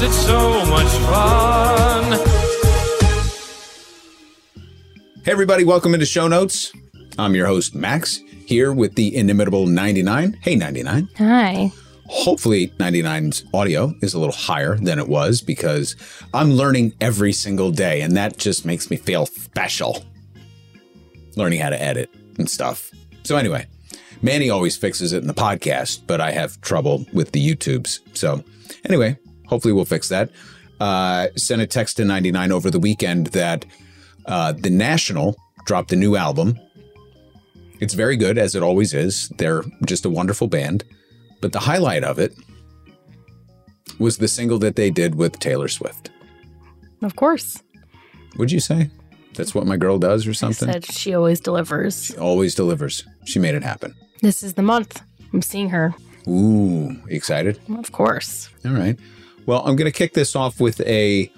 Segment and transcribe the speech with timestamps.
[0.00, 2.12] finding it's so much fun.
[5.24, 6.72] Hey, everybody, welcome into Show Notes.
[7.18, 10.38] I'm your host, Max, here with the inimitable 99.
[10.40, 11.08] Hey, 99.
[11.18, 11.72] Hi.
[12.06, 15.94] Hopefully, 99's audio is a little higher than it was because
[16.34, 20.04] I'm learning every single day, and that just makes me feel special.
[21.36, 22.90] Learning how to edit and stuff.
[23.22, 23.66] So, anyway,
[24.22, 28.00] Manny always fixes it in the podcast, but I have trouble with the YouTubes.
[28.16, 28.42] So,
[28.84, 29.16] anyway,
[29.50, 30.30] hopefully, we'll fix that.
[30.80, 33.66] Uh, sent a text to 99 over the weekend that
[34.24, 35.36] uh, The National
[35.66, 36.58] dropped a new album.
[37.80, 39.28] It's very good, as it always is.
[39.36, 40.84] They're just a wonderful band.
[41.42, 42.32] But the highlight of it
[43.98, 46.10] was the single that they did with Taylor Swift.
[47.02, 47.62] Of course.
[48.36, 48.90] Would you say?
[49.34, 50.70] That's what my girl does or something?
[50.70, 52.06] Said she always delivers.
[52.06, 53.04] She Always delivers.
[53.24, 53.94] She made it happen.
[54.22, 55.02] This is the month.
[55.32, 55.94] I'm seeing her.
[56.28, 57.58] Ooh, excited?
[57.78, 58.50] Of course.
[58.64, 58.98] All right.
[59.46, 61.30] Well, I'm going to kick this off with a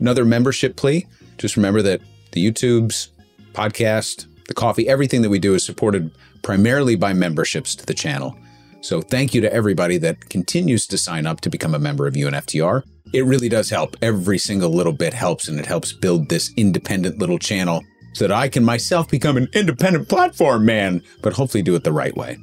[0.00, 1.06] another membership plea.
[1.38, 2.00] Just remember that
[2.32, 3.08] the YouTubes,
[3.52, 6.10] podcast, the coffee, everything that we do is supported
[6.42, 8.36] primarily by memberships to the channel.
[8.80, 12.14] So thank you to everybody that continues to sign up to become a member of
[12.14, 12.82] UNFTR.
[13.12, 13.96] It really does help.
[14.02, 17.82] Every single little bit helps, and it helps build this independent little channel
[18.12, 21.92] so that I can myself become an independent platform man, but hopefully do it the
[21.92, 22.38] right way.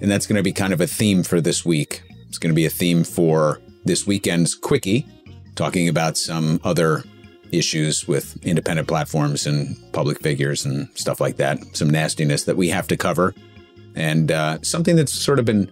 [0.00, 2.02] And that's going to be kind of a theme for this week.
[2.28, 5.06] It's going to be a theme for this weekend's Quickie,
[5.54, 7.04] talking about some other
[7.52, 11.58] issues with independent platforms and public figures and stuff like that.
[11.76, 13.34] Some nastiness that we have to cover.
[13.94, 15.70] And uh, something that's sort of been,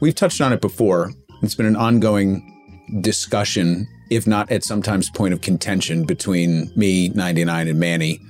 [0.00, 1.12] we've touched on it before.
[1.42, 2.50] It's been an ongoing
[3.00, 8.20] discussion, if not at sometimes point of contention between me, 99, and Manny,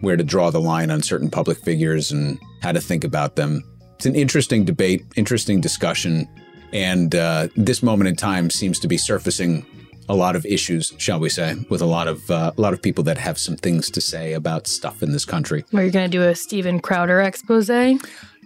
[0.00, 3.62] where to draw the line on certain public figures and how to think about them.
[3.96, 6.28] It's an interesting debate, interesting discussion.
[6.72, 9.64] And uh, this moment in time seems to be surfacing
[10.08, 12.80] a lot of issues, shall we say, with a lot of uh, a lot of
[12.80, 15.64] people that have some things to say about stuff in this country.
[15.74, 17.70] Are you going to do a Steven Crowder expose?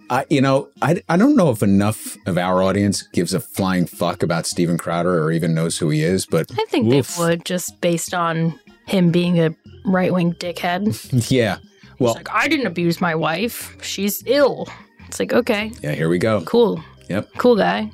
[0.09, 3.85] I, you know, I, I don't know if enough of our audience gives a flying
[3.85, 7.15] fuck about Steven Crowder or even knows who he is, but I think oof.
[7.15, 9.55] they would just based on him being a
[9.85, 11.31] right wing dickhead.
[11.31, 11.57] Yeah.
[11.99, 13.77] Well, Like, I didn't abuse my wife.
[13.81, 14.67] She's ill.
[15.07, 16.41] It's like, okay, yeah, here we go.
[16.41, 16.83] cool.
[17.07, 17.29] Yep.
[17.37, 17.91] Cool guy.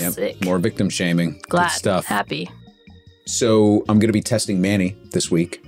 [0.00, 0.12] Yep.
[0.12, 0.44] Sick.
[0.44, 1.40] More victim shaming.
[1.48, 1.64] Glad.
[1.68, 2.06] Good stuff.
[2.06, 2.48] Happy.
[3.26, 5.64] So I'm going to be testing Manny this week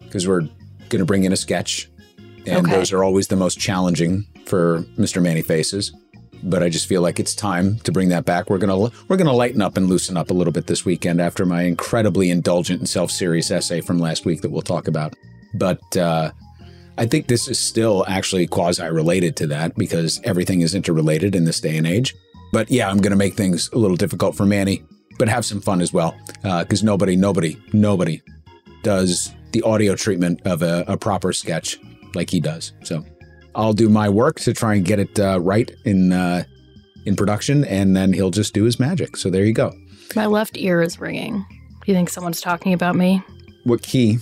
[0.00, 0.42] because we're
[0.88, 1.88] going to bring in a sketch,
[2.46, 2.76] and Okay.
[2.76, 5.22] those are always the most challenging for Mr.
[5.22, 5.92] Manny Faces.
[6.42, 8.50] But I just feel like it's time to bring that back.
[8.50, 11.46] We're gonna we're gonna lighten up and loosen up a little bit this weekend after
[11.46, 15.14] my incredibly indulgent and self serious essay from last week that we'll talk about.
[15.54, 16.32] But uh,
[16.98, 21.46] I think this is still actually quasi related to that because everything is interrelated in
[21.46, 22.14] this day and age.
[22.52, 24.82] But yeah, I'm going to make things a little difficult for Manny,
[25.18, 28.22] but have some fun as well because nobody, nobody, nobody
[28.82, 31.78] does the audio treatment of a, a proper sketch
[32.14, 32.72] like he does.
[32.84, 33.04] So
[33.54, 36.44] I'll do my work to try and get it uh, right in uh,
[37.06, 39.16] in production, and then he'll just do his magic.
[39.16, 39.72] So there you go.
[40.14, 41.44] My left ear is ringing.
[41.48, 43.22] Do you think someone's talking about me?
[43.64, 44.18] What key?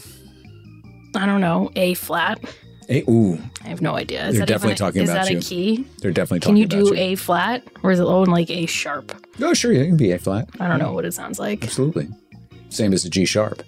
[1.16, 1.70] I don't know.
[1.76, 2.41] A flat.
[2.89, 4.27] Hey, ooh, I have no idea.
[4.28, 5.39] Is They're definitely even a, talking is about that you.
[5.39, 5.87] a key?
[6.00, 6.55] they're definitely talking.
[6.55, 6.69] about you.
[6.69, 9.12] Can you about do A flat or is it oh like A sharp?
[9.41, 10.49] Oh, sure, yeah, it can be A flat.
[10.61, 11.65] I don't know what it sounds like.
[11.65, 12.09] Absolutely.
[12.69, 13.62] Same as a G sharp.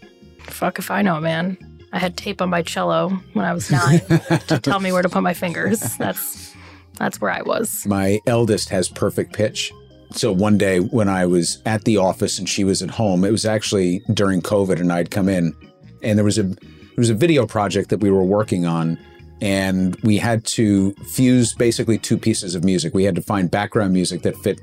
[0.44, 1.56] Fuck if I know, man.
[1.92, 4.00] I had tape on my cello when I was nine
[4.48, 5.80] to tell me where to put my fingers.
[5.96, 6.54] That's
[6.98, 7.86] that's where I was.
[7.86, 9.72] My eldest has perfect pitch.
[10.12, 13.30] So one day when I was at the office and she was at home, it
[13.30, 15.54] was actually during COVID and I'd come in
[16.02, 16.54] and there was a
[16.96, 18.98] there was a video project that we were working on
[19.42, 22.94] and we had to fuse basically two pieces of music.
[22.94, 24.62] We had to find background music that fit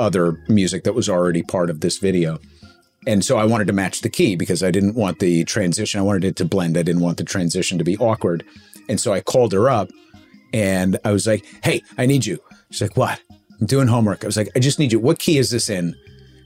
[0.00, 2.40] other music that was already part of this video.
[3.06, 6.00] And so I wanted to match the key because I didn't want the transition.
[6.00, 6.76] I wanted it to blend.
[6.76, 8.44] I didn't want the transition to be awkward.
[8.88, 9.90] And so I called her up
[10.52, 12.40] and I was like, hey, I need you.
[12.70, 13.20] She's like, what?
[13.60, 14.24] I'm doing homework.
[14.24, 14.98] I was like, I just need you.
[14.98, 15.94] What key is this in?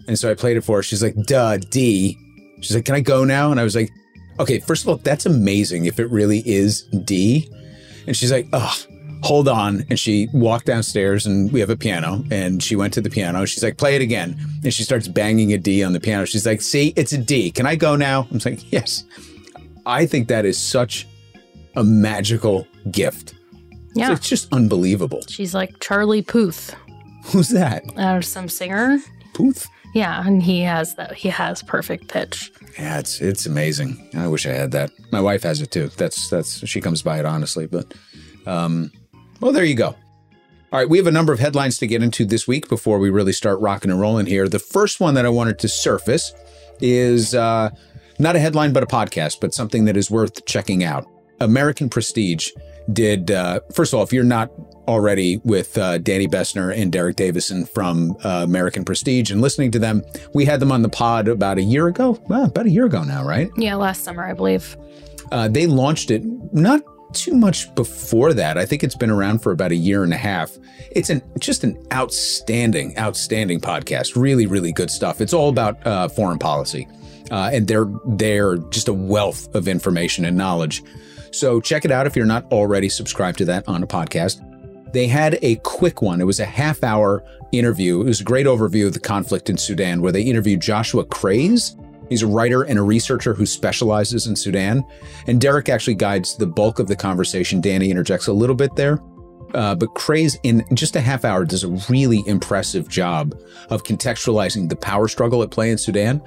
[0.07, 0.83] And so I played it for her.
[0.83, 2.19] She's like, duh, D.
[2.61, 3.51] She's like, can I go now?
[3.51, 3.91] And I was like,
[4.39, 7.49] okay, first of all, that's amazing if it really is D.
[8.07, 8.75] And she's like, oh,
[9.23, 9.85] hold on.
[9.89, 13.45] And she walked downstairs and we have a piano and she went to the piano.
[13.47, 14.37] She's like, play it again.
[14.63, 16.27] And she starts banging a D on the piano.
[16.27, 17.51] She's like, see, it's a D.
[17.51, 18.29] Can I go now?
[18.31, 19.05] I'm like, yes.
[19.87, 21.07] I think that is such
[21.77, 23.35] a magical gift.
[23.95, 24.13] Yeah.
[24.13, 25.23] It's just unbelievable.
[25.29, 26.75] She's like Charlie Puth,
[27.27, 27.85] Who's that?
[27.97, 28.99] uh, some singer.
[29.35, 29.67] Puth?
[29.95, 31.15] Yeah, and he has that.
[31.15, 32.51] He has perfect pitch.
[32.79, 34.09] Yeah, it's it's amazing.
[34.15, 34.91] I wish I had that.
[35.13, 35.89] My wife has it too.
[35.97, 37.95] That's that's she comes by it honestly, but
[38.47, 38.91] um
[39.41, 39.95] well there you go.
[40.73, 43.09] All right, we have a number of headlines to get into this week before we
[43.09, 44.49] really start rocking and rolling here.
[44.49, 46.33] The first one that I wanted to surface
[46.81, 47.71] is uh,
[48.19, 51.07] not a headline, but a podcast, but something that is worth checking out.
[51.41, 52.51] American Prestige
[52.93, 54.51] did, uh, first of all, if you're not
[54.87, 59.79] already with uh, Danny Bessner and Derek Davison from uh, American Prestige and listening to
[59.79, 60.03] them,
[60.35, 63.03] we had them on the pod about a year ago, well, about a year ago
[63.03, 63.51] now, right?
[63.57, 64.77] Yeah, last summer, I believe.
[65.33, 66.23] Uh, they launched it
[66.53, 66.83] not
[67.15, 68.59] too much before that.
[68.59, 70.57] I think it's been around for about a year and a half.
[70.91, 74.21] It's an just an outstanding, outstanding podcast.
[74.21, 75.21] Really, really good stuff.
[75.21, 76.89] It's all about uh, foreign policy,
[77.31, 80.83] uh, and they're they're just a wealth of information and knowledge.
[81.35, 84.41] So check it out if you're not already subscribed to that on a podcast.
[84.93, 86.21] They had a quick one.
[86.21, 88.01] It was a half hour interview.
[88.03, 91.77] It was a great overview of the conflict in Sudan where they interviewed Joshua Craze.
[92.09, 94.85] He's a writer and a researcher who specializes in Sudan.
[95.27, 97.61] And Derek actually guides the bulk of the conversation.
[97.61, 99.01] Danny interjects a little bit there.
[99.55, 103.35] Uh, but Craze, in just a half hour, does a really impressive job
[103.71, 106.21] of contextualizing the power struggle at play in Sudan.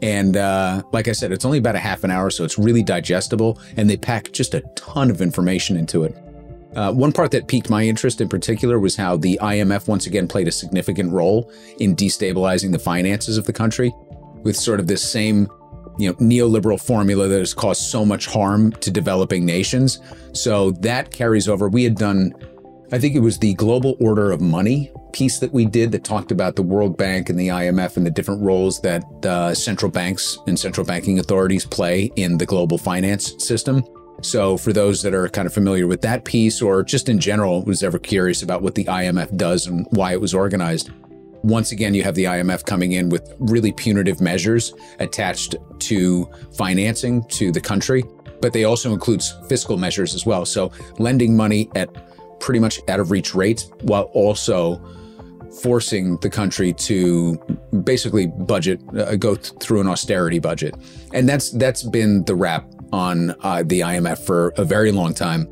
[0.00, 2.84] And uh, like I said, it's only about a half an hour, so it's really
[2.84, 3.60] digestible.
[3.76, 6.16] And they pack just a ton of information into it.
[6.76, 10.28] Uh, one part that piqued my interest in particular was how the IMF once again
[10.28, 13.92] played a significant role in destabilizing the finances of the country
[14.42, 15.48] with sort of this same
[15.98, 19.98] you know neoliberal formula that has caused so much harm to developing nations.
[20.32, 21.68] So that carries over.
[21.68, 22.32] We had done
[22.90, 26.32] I think it was the global order of money piece that we did that talked
[26.32, 30.38] about the World Bank and the IMF and the different roles that uh, central banks
[30.46, 33.84] and central banking authorities play in the global finance system.
[34.22, 37.62] So, for those that are kind of familiar with that piece, or just in general,
[37.62, 40.90] was ever curious about what the IMF does and why it was organized,
[41.42, 47.22] once again, you have the IMF coming in with really punitive measures attached to financing
[47.28, 48.02] to the country,
[48.40, 50.44] but they also include fiscal measures as well.
[50.46, 52.07] So, lending money at
[52.40, 54.82] pretty much out of reach rates while also
[55.62, 57.36] forcing the country to
[57.82, 60.74] basically budget uh, go th- through an austerity budget
[61.14, 65.46] and that's that's been the rap on uh, the IMF for a very long time.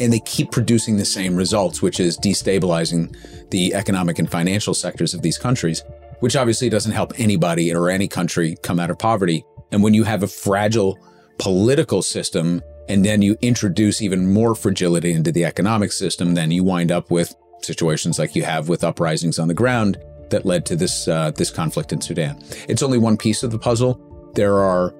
[0.00, 3.14] And they keep producing the same results, which is destabilizing
[3.50, 5.84] the economic and financial sectors of these countries,
[6.20, 9.44] which obviously doesn't help anybody or any country come out of poverty.
[9.70, 10.98] And when you have a fragile
[11.38, 16.64] political system and then you introduce even more fragility into the economic system, then you
[16.64, 19.98] wind up with situations like you have with uprisings on the ground
[20.30, 22.42] that led to this uh, this conflict in Sudan.
[22.68, 24.00] It's only one piece of the puzzle.
[24.34, 24.94] There are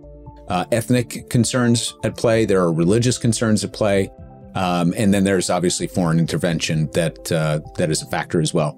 [0.49, 4.11] uh, ethnic concerns at play, there are religious concerns at play,
[4.55, 8.73] um, and then there's obviously foreign intervention that uh, that is a factor as well.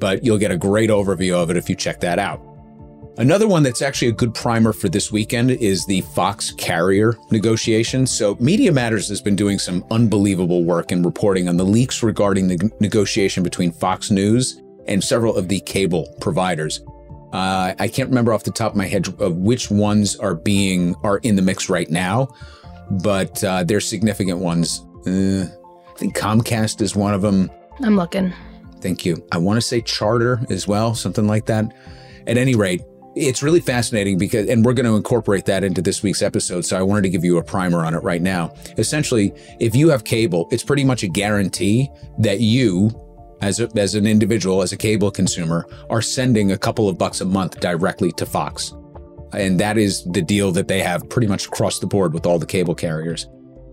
[0.00, 2.47] But you'll get a great overview of it if you check that out.
[3.18, 8.12] Another one that's actually a good primer for this weekend is the Fox carrier negotiations.
[8.12, 12.46] So, Media Matters has been doing some unbelievable work in reporting on the leaks regarding
[12.46, 16.80] the negotiation between Fox News and several of the cable providers.
[17.32, 20.94] Uh, I can't remember off the top of my head of which ones are being
[21.02, 22.28] are in the mix right now,
[23.02, 24.86] but uh, they're significant ones.
[25.08, 25.44] Uh,
[25.90, 27.50] I think Comcast is one of them.
[27.82, 28.32] I'm looking.
[28.80, 29.26] Thank you.
[29.32, 31.74] I want to say Charter as well, something like that.
[32.28, 32.82] At any rate,
[33.18, 36.64] it's really fascinating because, and we're going to incorporate that into this week's episode.
[36.64, 38.54] So I wanted to give you a primer on it right now.
[38.78, 42.90] Essentially, if you have cable, it's pretty much a guarantee that you,
[43.40, 47.20] as, a, as an individual, as a cable consumer, are sending a couple of bucks
[47.20, 48.72] a month directly to Fox.
[49.32, 52.38] And that is the deal that they have pretty much across the board with all
[52.38, 53.28] the cable carriers.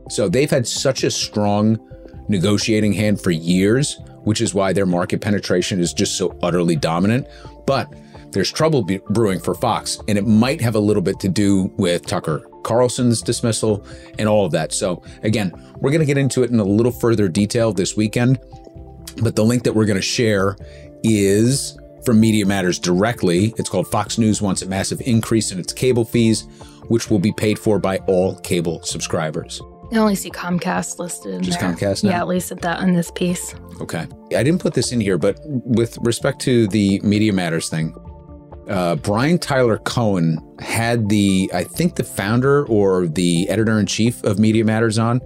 [0.10, 1.80] So they've had such a strong
[2.28, 7.28] negotiating hand for years, which is why their market penetration is just so utterly dominant.
[7.66, 7.94] But
[8.36, 11.74] there's trouble be- brewing for Fox, and it might have a little bit to do
[11.78, 13.86] with Tucker Carlson's dismissal
[14.20, 14.74] and all of that.
[14.74, 18.40] So, again, we're going to get into it in a little further detail this weekend.
[19.24, 20.58] But the link that we're going to share
[21.04, 23.54] is from Media Matters directly.
[23.58, 26.42] It's called Fox News wants a massive increase in its cable fees,
[26.90, 29.62] which will be paid for by all cable subscribers.
[29.92, 31.44] I only see Comcast listed.
[31.44, 31.72] Just there.
[31.72, 32.10] Comcast now?
[32.10, 33.56] Yeah, at least at that in this piece.
[33.80, 34.08] Okay.
[34.36, 37.96] I didn't put this in here, but with respect to the Media Matters thing,
[38.68, 44.24] uh, Brian Tyler Cohen had the, I think, the founder or the editor in chief
[44.24, 45.22] of Media Matters on,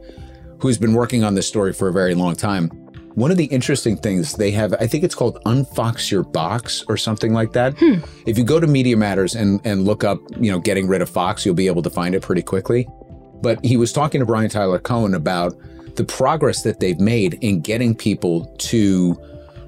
[0.60, 2.70] who's been working on this story for a very long time.
[3.16, 6.96] One of the interesting things they have, I think it's called Unfox Your Box or
[6.96, 7.76] something like that.
[8.26, 11.10] If you go to Media Matters and, and look up, you know, getting rid of
[11.10, 12.88] Fox, you'll be able to find it pretty quickly.
[13.42, 15.56] But he was talking to Brian Tyler Cohen about
[15.96, 19.20] the progress that they've made in getting people to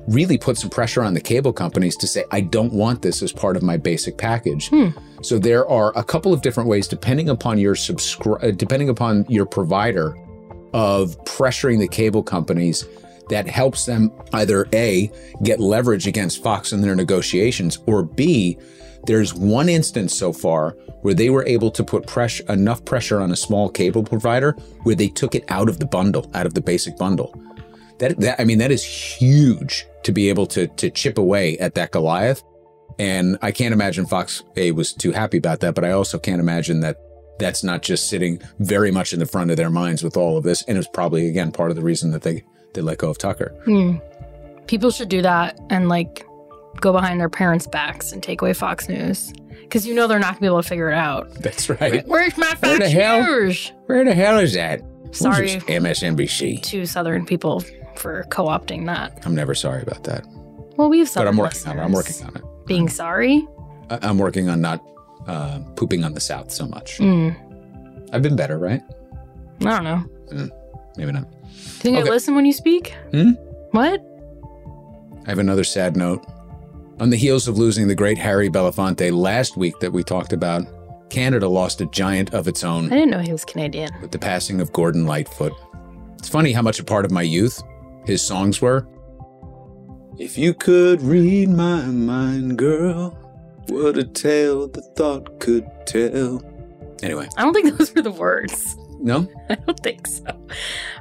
[0.08, 3.32] really put some pressure on the cable companies to say, I don't want this as
[3.32, 4.70] part of my basic package.
[5.22, 9.26] So there are a couple of different ways, depending upon your subscri- uh, depending upon
[9.30, 10.18] your provider,
[10.74, 12.88] of pressuring the cable companies
[13.30, 15.12] that helps them either A,
[15.44, 18.58] get leverage against Fox in their negotiations, or B,
[19.06, 23.32] there's one instance so far where they were able to put pressure, enough pressure on
[23.32, 24.52] a small cable provider
[24.84, 27.34] where they took it out of the bundle, out of the basic bundle.
[28.02, 31.76] That, that I mean, that is huge to be able to to chip away at
[31.76, 32.44] that Goliath.
[33.00, 36.42] And I can't imagine Fox A was too happy about that, but I also can't
[36.42, 36.98] imagine that
[37.40, 40.44] that's not just sitting very much in the front of their minds with all of
[40.44, 40.64] this.
[40.64, 42.44] And it's probably again part of the reason that they
[42.74, 43.54] they let go of Tucker.
[43.66, 43.98] Hmm.
[44.66, 46.26] People should do that and like
[46.80, 49.32] go behind their parents' backs and take away Fox News
[49.62, 51.32] because you know they're not gonna be able to figure it out.
[51.36, 52.06] That's right.
[52.08, 53.24] Where's my Where the Fox hell?
[53.24, 53.72] News?
[53.86, 54.82] Where the hell is that?
[55.12, 55.50] Sorry.
[55.50, 56.64] MSNBC.
[56.64, 57.64] To Southern people
[58.00, 59.22] for co-opting that.
[59.26, 60.26] I'm never sorry about that,
[60.78, 61.82] Well, we have but I'm working on it.
[61.82, 62.44] I'm working on it.
[62.66, 63.48] Being sorry.
[63.90, 64.84] I- I'm working on not
[65.28, 66.98] uh, pooping on the South so much.
[66.98, 67.36] Mm,
[68.14, 68.82] I've been better, right?
[69.62, 70.50] I don't know.
[70.98, 71.30] Maybe not.
[71.32, 72.08] Do you think Okay.
[72.10, 72.94] I listen when you speak?
[73.12, 73.32] Hmm?
[73.72, 74.02] What?
[75.26, 76.26] I have another sad note.
[77.00, 80.64] On the heels of losing the great Harry Belafonte last week that we talked about,
[81.10, 82.86] Canada lost a giant of its own.
[82.88, 83.90] I didn't know he was Canadian.
[84.02, 85.54] with the passing of Gordon Lightfoot.
[86.18, 87.62] It's funny how much a part of my youth
[88.06, 88.88] his songs were.
[90.18, 93.12] If you could read my mind, girl,
[93.70, 96.42] what a tale the thought could tell.
[97.02, 98.76] Anyway, I don't think those were the words.
[99.00, 99.28] no?
[99.50, 100.48] I don't think so.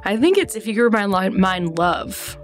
[0.05, 2.37] I think it's if you could read my mind love.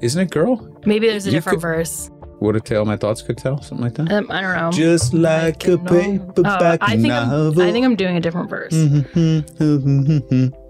[0.00, 0.80] Isn't it girl?
[0.86, 2.10] Maybe there's a You different could- verse.
[2.38, 3.62] What a tale my thoughts could tell?
[3.62, 4.10] Something like that?
[4.10, 4.72] Um, I don't know.
[4.72, 5.78] Just like a No.
[5.78, 7.62] paperback Oh, I think novel.
[7.62, 8.72] I'm, I think I'm doing a different verse.
[8.72, 10.18] Mm-hmm, mm-hmm,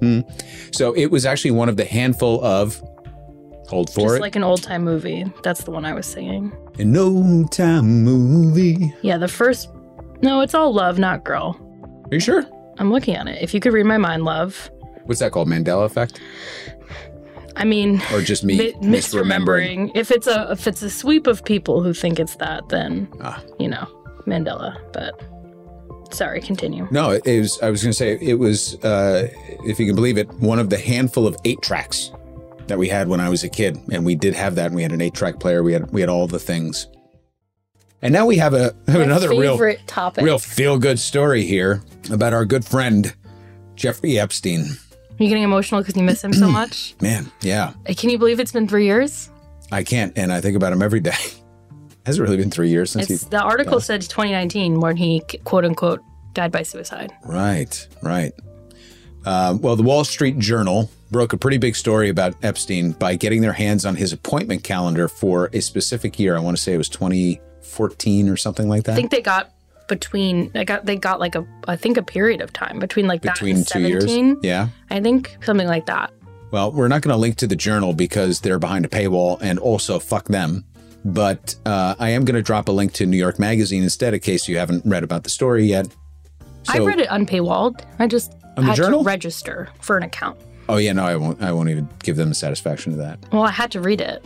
[0.05, 0.21] mm-hmm,
[0.73, 2.83] so it was actually one of the handful of
[3.73, 5.25] hold for Just it like an old time movie.
[5.43, 6.52] That's the one I was singing.
[6.79, 8.95] an old time movie.
[9.02, 9.69] Yeah, the first.
[10.21, 11.57] No, it's all love, not girl.
[12.11, 12.45] Are you sure?
[12.79, 13.43] I'm looking at it.
[13.43, 14.71] If you could read my mind, love.
[15.07, 15.49] What's that called?
[15.49, 16.21] Mandela effect,
[17.57, 19.91] I mean, or just me mi- misremembering?
[19.91, 19.91] misremembering.
[19.97, 23.43] If it's a if it's a sweep of people who think it's that, then Ah.
[23.59, 23.87] you know
[24.26, 24.76] Mandela.
[24.93, 25.21] But
[26.14, 26.87] sorry, continue.
[26.91, 27.59] No, it was.
[27.62, 29.29] I was going to say it was, uh,
[29.64, 32.11] if you can believe it, one of the handful of eight tracks
[32.73, 34.69] that we had when I was a kid, and we did have that.
[34.69, 35.62] And we had an eight track player.
[35.62, 36.87] We had we had all the things.
[38.00, 40.25] And now we have a have another real topic.
[40.25, 43.14] real feel good story here about our good friend
[43.76, 44.62] Jeffrey Epstein.
[44.62, 46.95] Are you getting emotional because you miss him so much?
[47.02, 49.29] Man, yeah, Uh, Can you believe it's been three years?
[49.71, 51.12] I can't, and I think about him every day.
[52.07, 53.29] Has it really been three years since It's he?
[53.29, 56.00] the article said 2019 when he quote unquote
[56.33, 57.12] died by suicide.
[57.26, 58.33] Right, right.
[59.26, 63.42] Um, well, the Wall Street Journal broke a pretty big story about Epstein by getting
[63.42, 66.37] their hands on his appointment calendar for a specific year.
[66.37, 68.92] I want to say it was 2014 or something like that.
[68.92, 69.52] I think they got
[69.88, 73.21] between they got they got like a I think a period of time between like
[73.21, 74.37] between that two and years.
[74.42, 74.69] Yeah.
[74.90, 76.12] I think something like that.
[76.50, 79.59] Well, we're not going to link to the journal because they're behind a paywall and
[79.59, 80.64] also fuck them.
[81.04, 84.21] But uh, I am going to drop a link to New York Magazine instead in
[84.21, 85.88] case you haven't read about the story yet.
[86.69, 87.81] I read it unpaywalled.
[87.99, 89.00] I just had journal?
[89.00, 90.38] to register for an account.
[90.69, 91.42] Oh yeah, no, I won't.
[91.42, 93.19] I won't even give them the satisfaction of that.
[93.33, 94.25] Well, I had to read it.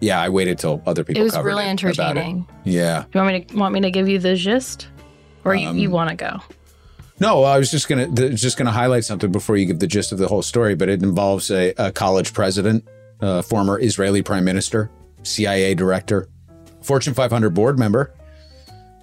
[0.00, 1.20] Yeah, I waited till other people.
[1.22, 2.46] It was really it, entertaining.
[2.64, 3.04] Yeah.
[3.10, 4.88] Do you want me to want me to give you the gist,
[5.44, 6.40] or you, Um, you want to go?
[7.20, 10.12] No, I was just gonna th- just gonna highlight something before you give the gist
[10.12, 12.86] of the whole story, but it involves a, a college president,
[13.20, 14.88] a former Israeli prime minister,
[15.24, 16.28] CIA director,
[16.82, 18.14] Fortune 500 board member,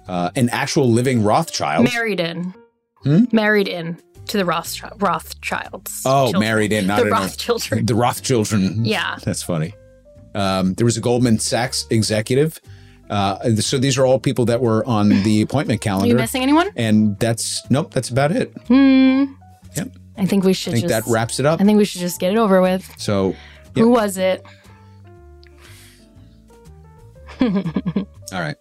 [0.08, 1.84] uh, an actual living Rothschild.
[1.84, 2.54] Married in,
[3.02, 3.24] Hmm?
[3.32, 3.98] married in
[4.28, 6.02] to the Rothschild, Rothschilds.
[6.04, 6.40] oh, children.
[6.40, 7.86] married in, not the in a- Rothchildren.
[7.86, 8.84] the Rothchildren.
[8.84, 9.18] Yeah.
[9.24, 9.74] That's funny.
[10.34, 12.60] Um, there was a Goldman Sachs executive.
[13.08, 16.06] Uh, so these are all people that were on the appointment calendar.
[16.06, 16.70] Are you missing anyone?
[16.76, 18.52] and that's nope, that's about it.
[18.66, 19.24] Hmm.
[19.76, 19.88] Yep.
[20.18, 21.06] I think we should I think just.
[21.06, 21.60] that wraps it up.
[21.60, 22.90] I think we should just get it over with.
[22.98, 23.36] So,
[23.74, 24.44] Who was it?
[27.40, 28.56] all right.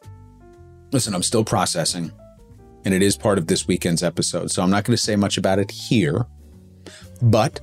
[0.92, 2.12] Listen, I'm still processing,
[2.86, 4.52] and it is part of this weekend's episode.
[4.52, 6.26] So I'm not going to say much about it here.
[7.22, 7.60] But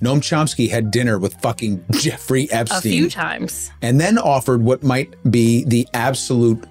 [0.00, 2.78] Noam Chomsky had dinner with fucking Jeffrey Epstein.
[2.78, 3.70] A few times.
[3.82, 6.64] and then offered what might be the absolute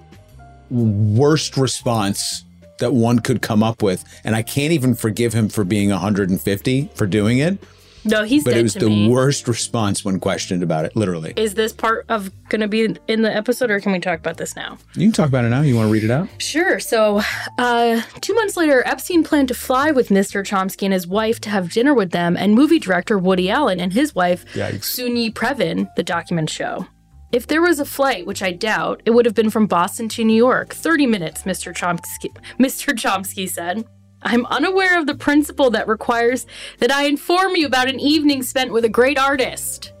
[0.70, 2.44] worst response
[2.78, 4.04] that one could come up with.
[4.24, 7.58] And I can't even forgive him for being 150 for doing it,
[8.04, 9.08] No, he's but it was the me.
[9.08, 11.34] worst response when questioned about it, literally.
[11.36, 14.36] Is this part of going to be in the episode, or can we talk about
[14.38, 14.78] this now?
[14.94, 15.60] You can talk about it now.
[15.60, 16.28] You want to read it out?
[16.38, 16.80] Sure.
[16.80, 17.20] So,
[17.58, 20.42] uh, two months later, Epstein planned to fly with Mr.
[20.42, 23.92] Chomsky and his wife to have dinner with them and movie director Woody Allen and
[23.92, 24.84] his wife, Yikes.
[24.84, 26.86] Soon-Yi Previn, the document show.
[27.32, 30.24] If there was a flight, which I doubt, it would have been from Boston to
[30.24, 30.74] New York.
[30.74, 31.72] 30 minutes, Mr.
[31.72, 32.92] Chomsky, Mr.
[32.94, 33.84] Chomsky said.
[34.22, 36.46] I'm unaware of the principle that requires
[36.78, 39.92] that I inform you about an evening spent with a great artist.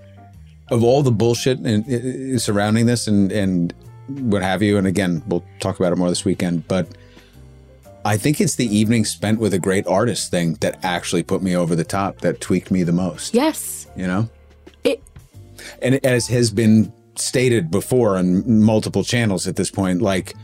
[0.70, 1.58] of all the bullshit
[2.40, 3.74] surrounding this and and
[4.08, 6.88] what have you, and again, we'll talk about it more this weekend, but
[8.04, 11.54] I think it's the evening spent with a great artist thing that actually put me
[11.54, 13.34] over the top, that tweaked me the most.
[13.34, 13.86] Yes.
[13.94, 14.28] You know?
[14.82, 15.02] It
[15.82, 20.34] And as has been stated before on multiple channels at this point, like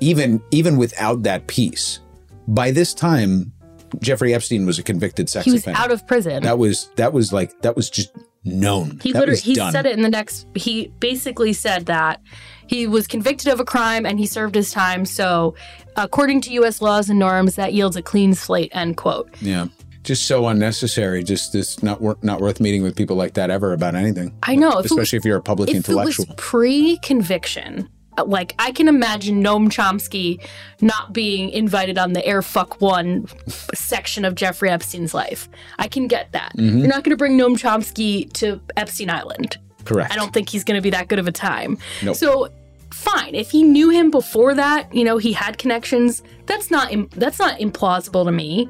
[0.00, 2.00] even even without that piece,
[2.48, 3.52] by this time,
[4.00, 5.78] Jeffrey Epstein was a convicted sex he was offender.
[5.80, 6.42] out of prison.
[6.42, 8.10] that was that was like that was just
[8.44, 8.98] known.
[9.02, 9.72] He that literally he done.
[9.72, 12.20] said it in the next he basically said that
[12.66, 15.04] he was convicted of a crime and he served his time.
[15.04, 15.54] So
[15.96, 19.30] according to US laws and norms, that yields a clean slate, end quote.
[19.40, 19.66] Yeah.
[20.02, 21.24] Just so unnecessary.
[21.24, 24.36] Just it's not wor- not worth meeting with people like that ever about anything.
[24.44, 24.78] I know.
[24.78, 26.24] If it Especially if you're a public if intellectual.
[26.24, 27.88] it was pre-conviction,
[28.24, 30.40] like I can imagine Noam Chomsky
[30.80, 33.26] not being invited on the Air Fuck One
[33.74, 35.48] section of Jeffrey Epstein's life.
[35.78, 36.52] I can get that.
[36.56, 36.78] Mm-hmm.
[36.78, 39.58] You're not going to bring Noam Chomsky to Epstein Island.
[39.84, 40.12] Correct.
[40.12, 41.78] I don't think he's going to be that good of a time.
[42.02, 42.16] Nope.
[42.16, 42.48] So
[42.90, 46.22] fine, if he knew him before that, you know, he had connections.
[46.46, 48.68] That's not Im- that's not implausible to me.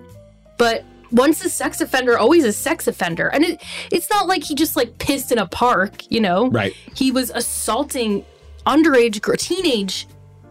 [0.58, 3.62] But once a sex offender, always a sex offender, and it,
[3.92, 6.10] it's not like he just like pissed in a park.
[6.10, 6.74] You know, Right.
[6.94, 8.24] He was assaulting
[8.66, 10.06] underage, teenage,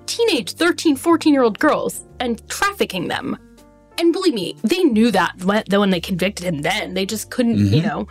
[0.06, 3.38] teenage 13, 14 year old girls and trafficking them.
[3.98, 6.62] And believe me, they knew that when, when they convicted him.
[6.62, 7.88] Then they just couldn't, you Mm-hmm.
[7.88, 8.08] know,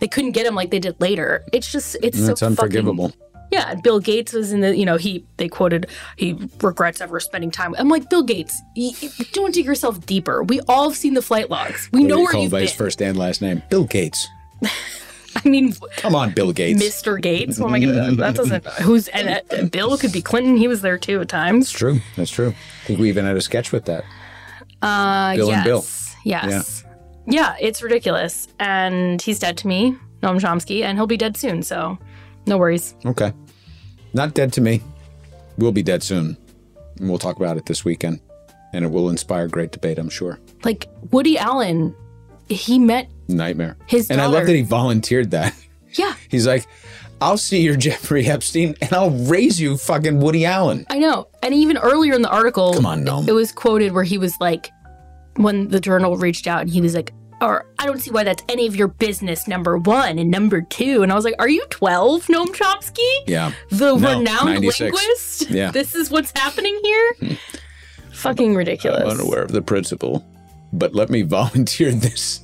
[0.00, 1.44] they couldn't get him like they did later.
[1.52, 3.12] It's just, it's That's so fucking- unforgivable.
[3.52, 5.86] yeah, Bill Gates was in the, you know, he they quoted
[6.16, 7.74] he regrets ever spending time.
[7.78, 10.42] I'm like Bill Gates, you, you don't dig yourself deeper.
[10.42, 11.88] We all have seen the flight logs.
[11.92, 12.66] We know What you where you've by been.
[12.66, 13.62] his first and last name.
[13.70, 14.26] Bill Gates.
[15.44, 16.82] I mean, Come on, Bill Gates.
[16.82, 17.20] Mr.
[17.20, 17.60] Gates.
[17.60, 18.66] Oh my god, that doesn't.
[18.82, 20.56] Who's and uh, Bill could be Clinton.
[20.56, 21.66] He was there too at times.
[21.66, 22.00] That's true.
[22.16, 22.48] That's true.
[22.48, 24.04] I think we even had a sketch with that.
[24.82, 25.84] Uh, Bill yes, and Bill.
[26.24, 26.84] Yes.
[27.26, 27.56] Yeah.
[27.60, 31.62] it's ridiculous, and he's dead to me, Noam Chomsky, and he'll be dead soon.
[31.62, 31.98] So,
[32.46, 32.94] no worries.
[33.04, 33.32] Okay.
[34.14, 34.82] Not dead to me.
[35.58, 36.36] We'll be dead soon.
[36.98, 38.20] And we'll talk about it this weekend.
[38.72, 40.38] And it will inspire great debate, I'm sure.
[40.64, 41.94] Like Woody Allen,
[42.48, 43.76] he met Nightmare.
[43.86, 45.54] His and I love that he volunteered that.
[45.92, 46.14] yeah.
[46.28, 46.66] He's like,
[47.20, 50.86] I'll see your Jeffrey Epstein and I'll raise you fucking Woody Allen.
[50.88, 51.28] I know.
[51.42, 53.28] And even earlier in the article, Come on, Noam.
[53.28, 54.70] it was quoted where he was like,
[55.36, 58.42] when the journal reached out and he was like, or I don't see why that's
[58.48, 61.04] any of your business, number one and number two.
[61.04, 63.06] And I was like, Are you 12, Noam Chomsky?
[63.28, 63.52] Yeah.
[63.70, 64.80] The No, renowned 96.
[64.80, 65.50] linguist?
[65.50, 65.70] Yeah.
[65.78, 67.36] This is what's happening here?
[68.10, 69.02] Fucking ridiculous.
[69.04, 70.26] I'm unaware of the principle,
[70.72, 72.40] but let me volunteer this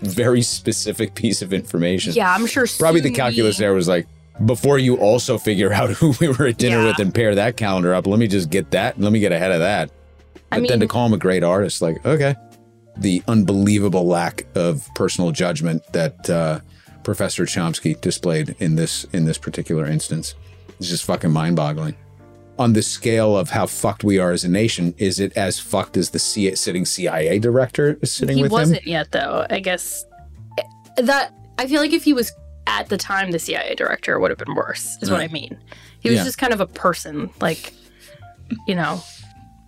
[0.00, 2.12] very specific piece of information.
[2.14, 2.66] Yeah, I'm sure.
[2.78, 4.06] Probably the calculus there was like,
[4.46, 6.86] before you also figure out who we were at dinner Yeah.
[6.86, 8.98] with and pair that calendar up, let me just get that.
[9.00, 9.90] Let me get ahead of that.
[10.50, 12.34] But I then to call him a great artist, like, okay.
[12.98, 16.60] The unbelievable lack of personal judgment that uh,
[17.04, 20.34] Professor Chomsky displayed in this in this particular instance
[20.78, 21.94] is just fucking mind-boggling.
[22.62, 25.96] On the scale of how fucked we are as a nation, is it as fucked
[25.96, 28.58] as the C- sitting CIA director is sitting He with him?
[28.58, 29.44] He wasn't yet, though.
[29.50, 30.04] I guess
[30.96, 32.30] that I feel like if he was
[32.68, 34.96] at the time the CIA director, it would have been worse.
[35.02, 35.58] Is what I mean.
[35.98, 36.24] He was Yeah.
[36.24, 37.72] just kind of a person, like
[38.68, 39.02] you know.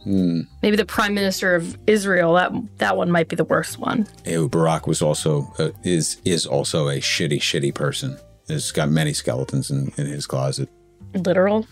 [0.05, 0.43] Hmm.
[0.63, 2.35] Maybe the prime minister of Israel.
[2.35, 4.07] That that one might be the worst one.
[4.25, 8.17] Ew, Barak was also uh, is is also a shitty, shitty person.
[8.47, 10.69] He's got many skeletons in, in his closet.
[11.15, 11.67] Literal.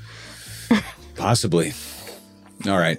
[1.17, 1.73] Possibly.
[2.67, 2.99] All right.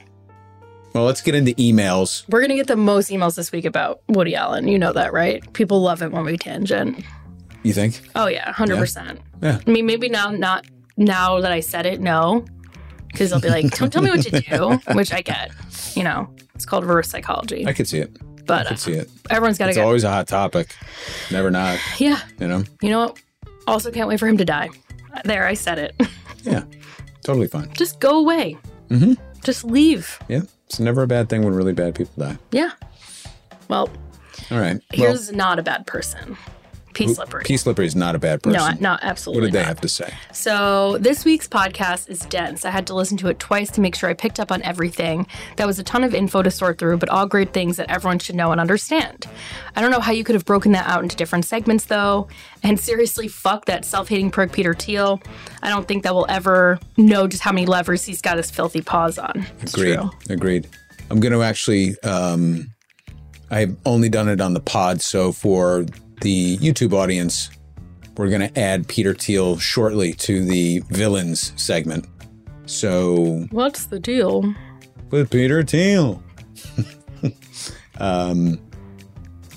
[0.93, 2.23] Well, let's get into emails.
[2.29, 4.67] We're gonna get the most emails this week about Woody Allen.
[4.67, 5.41] You know that, right?
[5.53, 7.03] People love it when we tangent.
[7.63, 7.99] You think?
[8.15, 9.19] Oh yeah, hundred percent.
[9.41, 9.59] Yeah.
[9.65, 10.65] I mean, maybe now, not
[10.97, 12.45] now that I said it, no,
[13.07, 15.51] because they'll be like, "Don't tell me what to do," which I get.
[15.95, 17.65] You know, it's called reverse psychology.
[17.65, 18.15] I could see it.
[18.45, 19.07] but I could see it.
[19.07, 19.79] uh, everyone's got to get.
[19.79, 20.75] It's always a hot topic.
[21.31, 21.79] Never not.
[21.97, 22.63] yeah, You know.
[22.81, 23.19] you know what?
[23.65, 24.69] Also, can't wait for him to die.
[25.25, 25.95] There, I said it.
[26.43, 26.63] Yeah.
[27.23, 27.71] Totally fine.
[27.73, 28.57] Just go away.
[28.89, 29.13] Mm-hmm.
[29.43, 30.19] Just leave.
[30.27, 30.41] Yeah.
[30.67, 32.37] It's never a bad thing when really bad people die.
[32.51, 32.71] Yeah.
[33.69, 33.89] Well,
[34.51, 34.81] All right.
[34.91, 36.37] here's not a bad person.
[36.93, 37.43] P slippery.
[37.45, 38.59] P Slippery is not a bad person.
[38.59, 39.41] no, not absolutely.
[39.41, 39.67] what did they not.
[39.67, 40.13] have to say?
[40.31, 42.65] So, this week's podcast is dense.
[42.65, 45.27] I had to listen to it twice to make sure I picked up on everything.
[45.57, 48.19] That was a ton of info to sort through, but all great things that everyone
[48.19, 49.25] should know and understand.
[49.75, 52.27] I don't know how you could have broken that out into different segments, though.
[52.61, 55.21] And seriously, fuck that self hating prick Peter Thiel.
[55.61, 58.81] I don't think that we'll ever know just how many levers he's got his filthy
[58.81, 59.45] paws on.
[59.61, 59.95] It's Agreed.
[59.95, 60.09] true.
[60.29, 60.67] Agreed.
[61.09, 61.99] I'm going to actually.
[62.01, 62.69] Um,
[63.51, 65.85] I've only done it on the pod, so for
[66.23, 67.51] the YouTube audience,
[68.17, 72.07] we're going to add Peter Thiel shortly to the villains segment.
[72.65, 74.53] So What's the deal?
[75.11, 76.23] with Peter Thiel.
[77.99, 78.59] um,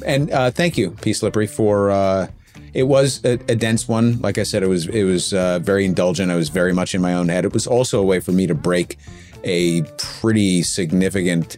[0.04, 2.26] and uh, thank you, P Slippery, for uh,
[2.74, 4.20] It was a, a dense one.
[4.20, 6.30] Like I said, it was it was uh, very indulgent.
[6.30, 7.44] I was very much in my own head.
[7.46, 8.98] It was also a way for me to break
[9.44, 11.56] a pretty significant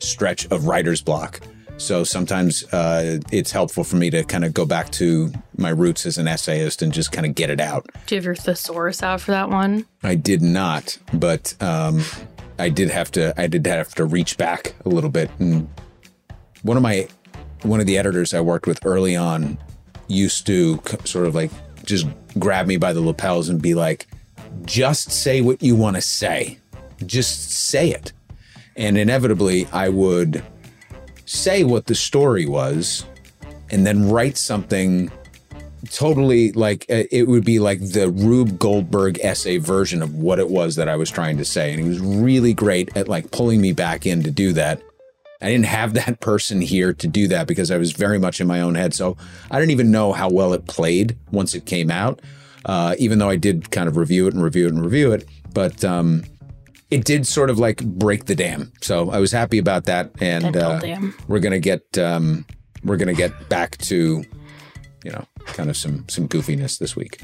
[0.00, 1.40] stretch of writer's block.
[1.78, 6.06] So sometimes uh, it's helpful for me to kind of go back to my roots
[6.06, 7.88] as an essayist and just kind of get it out.
[8.06, 9.86] Do you have your thesaurus out for that one?
[10.02, 12.02] I did not, but um,
[12.58, 13.32] I did have to.
[13.40, 15.30] I did have to reach back a little bit.
[15.38, 15.68] And
[16.62, 17.08] one of my
[17.62, 19.56] one of the editors I worked with early on
[20.08, 21.50] used to sort of like
[21.84, 22.06] just
[22.38, 24.08] grab me by the lapels and be like,
[24.64, 26.58] "Just say what you want to say.
[27.06, 28.12] Just say it."
[28.74, 30.42] And inevitably, I would
[31.28, 33.04] say what the story was,
[33.70, 35.10] and then write something
[35.90, 40.48] totally like uh, it would be like the Rube Goldberg essay version of what it
[40.48, 41.72] was that I was trying to say.
[41.72, 44.82] And he was really great at like pulling me back in to do that.
[45.40, 48.46] I didn't have that person here to do that because I was very much in
[48.46, 48.94] my own head.
[48.94, 49.16] So
[49.50, 52.20] I didn't even know how well it played once it came out,
[52.64, 55.28] uh, even though I did kind of review it and review it and review it.
[55.54, 56.24] But um,
[56.90, 58.72] it did sort of like break the dam.
[58.80, 60.10] So I was happy about that.
[60.20, 60.80] And uh,
[61.26, 62.46] we're gonna get um,
[62.84, 64.24] we're gonna get back to
[65.04, 67.20] you know kind of some some goofiness this week.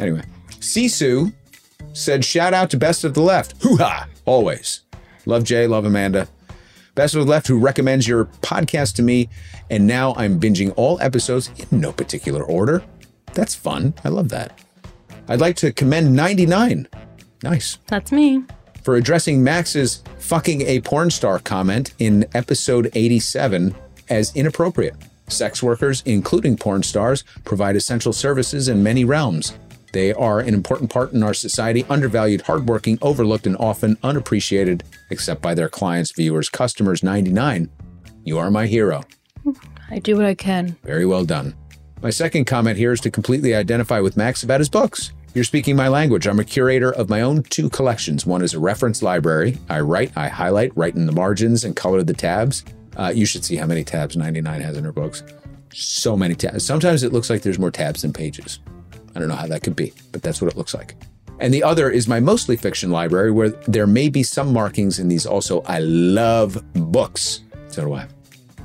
[0.00, 1.32] Anyway, Sisu
[1.92, 4.08] said, "Shout out to Best of the Left, hoo ha!
[4.24, 4.82] Always
[5.26, 6.28] love Jay, love Amanda."
[6.94, 9.28] Best of the Left, who recommends your podcast to me,
[9.68, 12.84] and now I'm binging all episodes in no particular order.
[13.32, 13.94] That's fun.
[14.04, 14.60] I love that.
[15.28, 16.86] I'd like to commend 99.
[17.42, 18.44] Nice That's me.
[18.84, 23.74] For addressing Max's fucking a porn star comment in episode 87
[24.08, 24.94] as inappropriate.
[25.28, 29.54] Sex workers, including porn stars, provide essential services in many realms.
[29.92, 35.40] They are an important part in our society, undervalued, hardworking, overlooked, and often unappreciated, except
[35.40, 37.02] by their clients, viewers, customers.
[37.02, 37.70] 99.
[38.24, 39.02] You are my hero.
[39.90, 40.76] I do what I can.
[40.82, 41.54] Very well done.
[42.02, 45.12] My second comment here is to completely identify with Max about his books.
[45.34, 46.28] You're speaking my language.
[46.28, 48.24] I'm a curator of my own two collections.
[48.24, 49.58] One is a reference library.
[49.68, 52.64] I write, I highlight, write in the margins, and color the tabs.
[52.96, 55.24] Uh, you should see how many tabs 99 has in her books.
[55.72, 56.64] So many tabs.
[56.64, 58.60] Sometimes it looks like there's more tabs than pages.
[59.16, 60.94] I don't know how that could be, but that's what it looks like.
[61.40, 65.08] And the other is my mostly fiction library, where there may be some markings in
[65.08, 65.62] these also.
[65.62, 67.40] I love books.
[67.66, 68.06] So do I.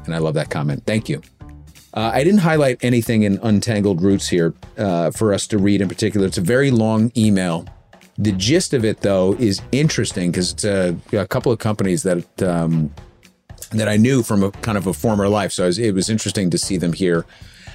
[0.05, 0.83] And I love that comment.
[0.85, 1.23] Thank you.
[1.93, 5.87] Uh, I didn't highlight anything in Untangled Roots here uh, for us to read in
[5.87, 6.27] particular.
[6.27, 7.65] It's a very long email.
[8.17, 12.43] The gist of it, though, is interesting because it's a, a couple of companies that
[12.43, 12.93] um,
[13.71, 15.51] that I knew from a kind of a former life.
[15.51, 17.25] So I was, it was interesting to see them here.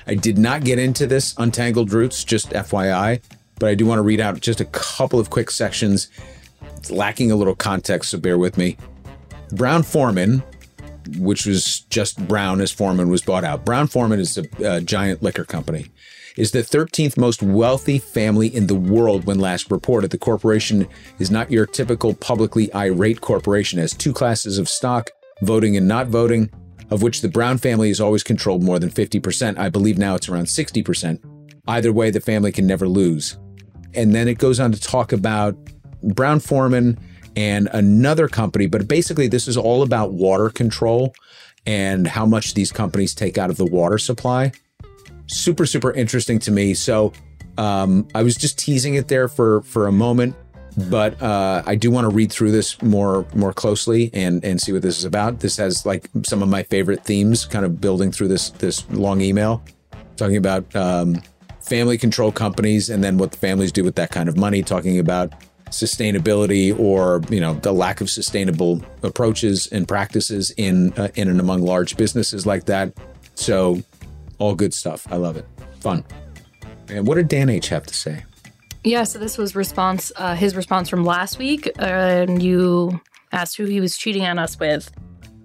[0.07, 3.23] I did not get into this Untangled Roots, just FYI,
[3.59, 6.09] but I do want to read out just a couple of quick sections.
[6.77, 8.77] It's lacking a little context, so bear with me.
[9.53, 10.43] Brown-Forman,
[11.19, 13.65] which was just Brown as Foreman was bought out.
[13.65, 15.87] Brown-Forman is a, a giant liquor company.
[16.37, 20.11] Is the 13th most wealthy family in the world when last reported.
[20.11, 20.89] The corporation
[21.21, 25.11] is not your typical publicly irate corporation, it has two classes of stock,
[25.43, 26.51] voting and not voting,
[26.91, 29.59] of which the Brown family has always controlled more than 50%.
[29.59, 31.21] I believe now it's around 60%.
[31.67, 33.39] Either way, the family can never lose.
[33.95, 35.57] And then it goes on to talk about
[36.03, 36.99] Brown-Forman
[37.37, 41.15] and another company, but basically, this is all about water control
[41.67, 44.53] and how much these companies take out of the water supply.
[45.27, 46.75] Super, super interesting to me.
[46.75, 47.13] So,
[47.57, 50.35] um, I was just teasing it there for for a moment,
[50.89, 54.73] but uh, I do want to read through this more more closely and and see
[54.73, 55.41] what this is about.
[55.41, 59.21] This has like some of my favorite themes, kind of building through this this long
[59.21, 59.63] email,
[60.17, 61.23] talking about um,
[61.61, 64.63] family control companies and then what the families do with that kind of money.
[64.63, 65.33] Talking about
[65.71, 71.41] sustainability or you know the lack of sustainable approaches and practices in uh, in and
[71.41, 72.93] among large businesses like that.
[73.35, 73.83] So,
[74.39, 75.07] all good stuff.
[75.11, 75.47] I love it.
[75.81, 76.05] Fun.
[76.89, 78.25] And what did Dan H have to say?
[78.85, 83.01] Yeah, so this was response, uh, his response from last week, and you
[83.33, 84.91] asked who he was cheating on us with.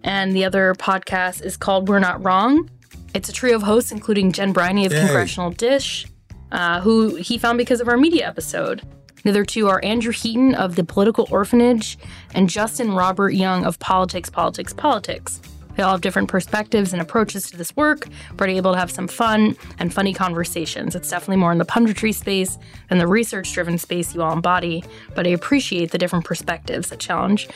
[0.04, 2.70] And the other podcast is called We're Not Wrong.
[3.14, 5.00] It's a trio of hosts, including Jen Briney of Yay.
[5.00, 6.06] Congressional Dish,
[6.52, 8.82] uh, who he found because of our media episode.
[9.24, 11.98] The other two are Andrew Heaton of The Political Orphanage
[12.34, 15.42] and Justin Robert Young of Politics, Politics, Politics.
[15.76, 18.92] They all have different perspectives and approaches to this work, but are able to have
[18.92, 20.94] some fun and funny conversations.
[20.94, 22.58] It's definitely more in the punditry space
[22.90, 24.84] than the research driven space you all embody,
[25.16, 27.48] but I appreciate the different perspectives that challenge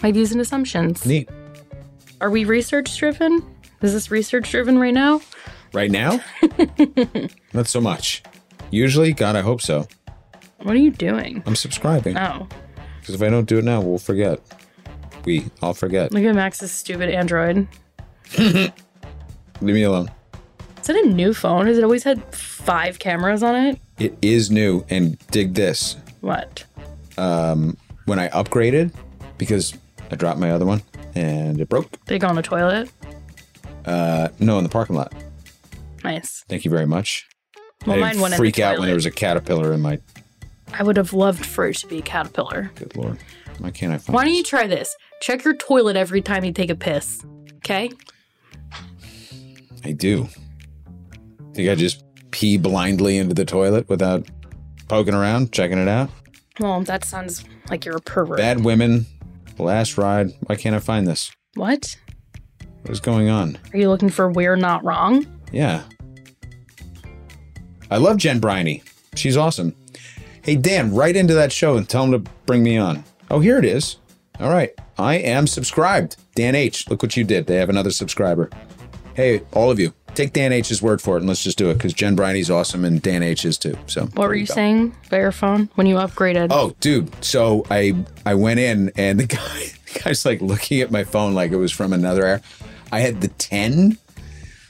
[0.00, 1.04] my views and assumptions.
[1.04, 1.28] Neat.
[2.20, 3.44] Are we research driven?
[3.80, 5.20] Is this research driven right now?
[5.72, 6.20] Right now?
[7.52, 8.22] Not so much.
[8.70, 9.88] Usually, God, I hope so.
[10.62, 11.42] What are you doing?
[11.46, 12.46] I'm subscribing Oh,
[13.00, 14.40] because if I don't do it now, we'll forget.
[15.24, 16.12] We, I'll forget.
[16.12, 17.66] look at Max's stupid Android.
[18.38, 18.72] Leave
[19.60, 20.10] me alone.
[20.80, 21.66] Is it a new phone?
[21.66, 23.78] Has it always had five cameras on it?
[23.98, 25.96] It is new, and dig this.
[26.20, 26.64] What?
[27.16, 28.92] Um, When I upgraded,
[29.38, 29.74] because
[30.10, 30.82] I dropped my other one
[31.14, 31.88] and it broke.
[32.08, 32.90] It go on the toilet?
[33.84, 35.12] Uh, no, in the parking lot.
[36.04, 36.44] Nice.
[36.48, 37.28] Thank you very much.
[37.86, 39.98] Well, I mine didn't freak out when there was a caterpillar in my.
[40.74, 42.70] I would have loved for it to be a caterpillar.
[42.74, 43.18] Good lord,
[43.58, 44.14] why can't I find?
[44.14, 44.16] It?
[44.16, 44.94] Why don't you try this?
[45.20, 47.24] Check your toilet every time you take a piss.
[47.58, 47.90] Okay?
[49.84, 50.28] I do.
[51.54, 54.26] Think I just pee blindly into the toilet without
[54.88, 56.10] poking around, checking it out?
[56.60, 58.38] Well, that sounds like you're a pervert.
[58.38, 59.06] Bad women,
[59.58, 60.32] last ride.
[60.46, 61.30] Why can't I find this?
[61.54, 61.96] what?
[62.82, 63.58] What is going on?
[63.72, 65.24] Are you looking for We're Not Wrong?
[65.52, 65.84] Yeah.
[67.90, 68.82] I love Jen Briney.
[69.14, 69.76] She's awesome.
[70.42, 73.04] Hey, Dan, write into that show and tell him to bring me on.
[73.30, 73.98] Oh, here it is.
[74.40, 74.72] All right.
[74.98, 76.16] I am subscribed.
[76.34, 76.90] Dan H.
[76.90, 77.46] Look what you did.
[77.46, 78.50] They have another subscriber.
[79.14, 81.74] Hey, all of you, take Dan H's word for it and let's just do it
[81.74, 83.76] because Jen Briney's awesome and Dan H is too.
[83.86, 86.48] So What were you saying by your phone when you upgraded?
[86.50, 87.24] Oh, dude.
[87.24, 87.94] So I
[88.26, 91.56] I went in and the guy the guy's like looking at my phone like it
[91.56, 92.42] was from another era.
[92.90, 93.96] I had the 10.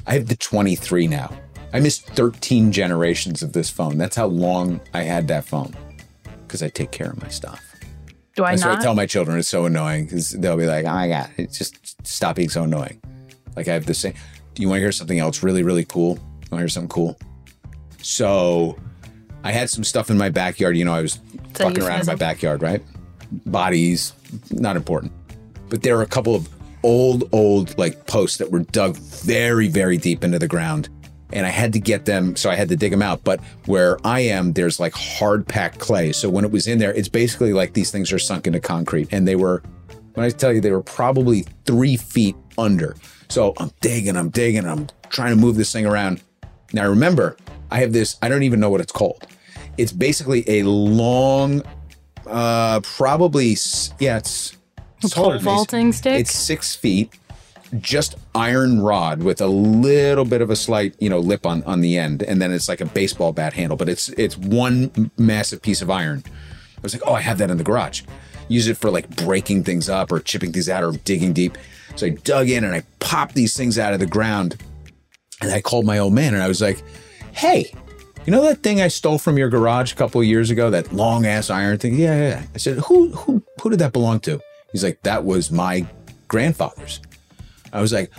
[0.06, 1.30] I have the 23 now.
[1.72, 3.98] I missed 13 generations of this phone.
[3.98, 5.74] That's how long I had that phone.
[6.46, 7.60] Because I take care of my stuff.
[8.34, 8.78] Do I That's what not?
[8.80, 9.38] I tell my children.
[9.38, 12.64] It's so annoying because they'll be like, "Oh my god, it's just stop being so
[12.64, 13.00] annoying."
[13.56, 14.14] Like I have the same.
[14.54, 16.14] Do you want to hear something else really, really cool?
[16.16, 17.18] You want to hear something cool?
[18.00, 18.78] So,
[19.44, 20.76] I had some stuff in my backyard.
[20.76, 21.18] You know, I was
[21.54, 22.82] fucking around in my backyard, right?
[23.46, 24.12] Bodies,
[24.50, 25.12] not important.
[25.68, 26.48] But there were a couple of
[26.82, 30.88] old, old like posts that were dug very, very deep into the ground.
[31.32, 33.24] And I had to get them, so I had to dig them out.
[33.24, 36.12] But where I am, there's like hard packed clay.
[36.12, 39.08] So when it was in there, it's basically like these things are sunk into concrete.
[39.12, 39.62] And they were,
[40.14, 42.96] when I tell you, they were probably three feet under.
[43.28, 46.22] So I'm digging, I'm digging, I'm trying to move this thing around.
[46.74, 47.36] Now remember,
[47.70, 49.26] I have this, I don't even know what it's called.
[49.78, 51.62] It's basically a long,
[52.26, 53.56] uh, probably,
[53.98, 54.54] yeah, it's,
[55.02, 56.20] it's taller vaulting stick?
[56.20, 57.14] It's six feet,
[57.80, 61.80] just iron rod with a little bit of a slight, you know, lip on on
[61.80, 65.62] the end, and then it's like a baseball bat handle, but it's it's one massive
[65.62, 66.22] piece of iron.
[66.26, 68.02] I was like, oh, I have that in the garage.
[68.48, 71.56] Use it for like breaking things up or chipping things out or digging deep.
[71.96, 74.56] So I dug in and I popped these things out of the ground,
[75.40, 76.82] and I called my old man and I was like,
[77.32, 77.72] hey.
[78.24, 80.70] You know that thing I stole from your garage a couple years ago?
[80.70, 81.96] That long ass iron thing?
[81.96, 82.28] Yeah, yeah.
[82.28, 82.42] yeah.
[82.54, 84.40] I said, who, who, who did that belong to?
[84.70, 85.84] He's like, that was my
[86.28, 87.00] grandfather's.
[87.72, 88.10] I was like,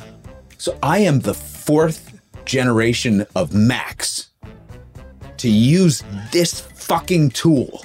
[0.58, 4.30] so I am the fourth generation of Max
[5.38, 7.84] to use this fucking tool.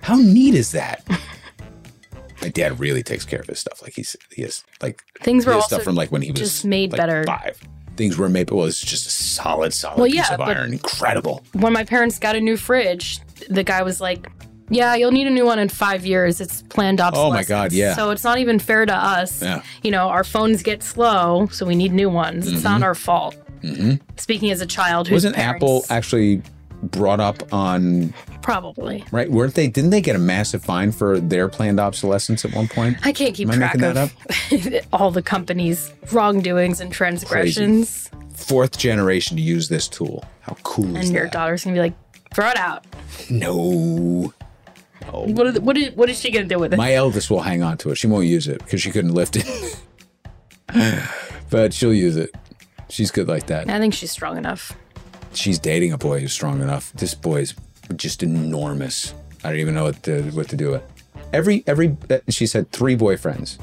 [0.00, 1.06] How neat is that?
[2.42, 3.82] My dad really takes care of his stuff.
[3.82, 6.64] Like he's he is like Things were also stuff from like when he was just
[6.64, 7.24] made like, better.
[7.24, 7.58] Five
[7.96, 8.50] things were made.
[8.50, 10.72] Well, it's just a solid, solid Well, piece yeah, of iron.
[10.72, 11.42] Incredible.
[11.52, 14.28] when my parents got a new fridge, the guy was like,
[14.70, 16.40] "Yeah, you'll need a new one in five years.
[16.40, 17.94] It's planned obsolescence." Oh my God, yeah.
[17.94, 19.42] So it's not even fair to us.
[19.42, 19.62] Yeah.
[19.82, 22.50] You know, our phones get slow, so we need new ones.
[22.50, 23.36] It's not our fault.
[23.62, 23.94] Mm-hmm.
[24.16, 25.14] Speaking as a child, Mm-hmm.
[25.14, 26.42] Wasn't parents- Apple actually
[26.82, 29.02] brought up on probably?
[29.10, 29.30] right?
[29.30, 29.68] Weren't they?
[29.68, 32.98] Didn't they get a massive fine for their planned obsolescence at one point?
[33.06, 34.12] I can't keep Am track of
[34.92, 38.10] all the company's wrongdoings and transgressions.
[38.34, 40.22] Fourth generation to use this tool.
[40.42, 41.32] How cool is And your that?
[41.32, 41.94] daughter's gonna be like,
[42.34, 42.84] "Throw it out."
[43.30, 44.32] No.
[45.10, 45.46] What?
[45.46, 46.76] Is, what, is, what is she gonna do with it?
[46.76, 47.96] My eldest will hang on to it.
[47.96, 49.76] She won't use it because she couldn't lift it.
[51.50, 52.34] but she'll use it.
[52.88, 53.68] She's good like that.
[53.70, 54.72] I think she's strong enough.
[55.32, 56.92] She's dating a boy who's strong enough.
[56.92, 57.54] This boy's
[57.96, 59.14] just enormous.
[59.42, 60.82] I don't even know what to what to do with.
[61.32, 63.58] Every every uh, she's had three boyfriends.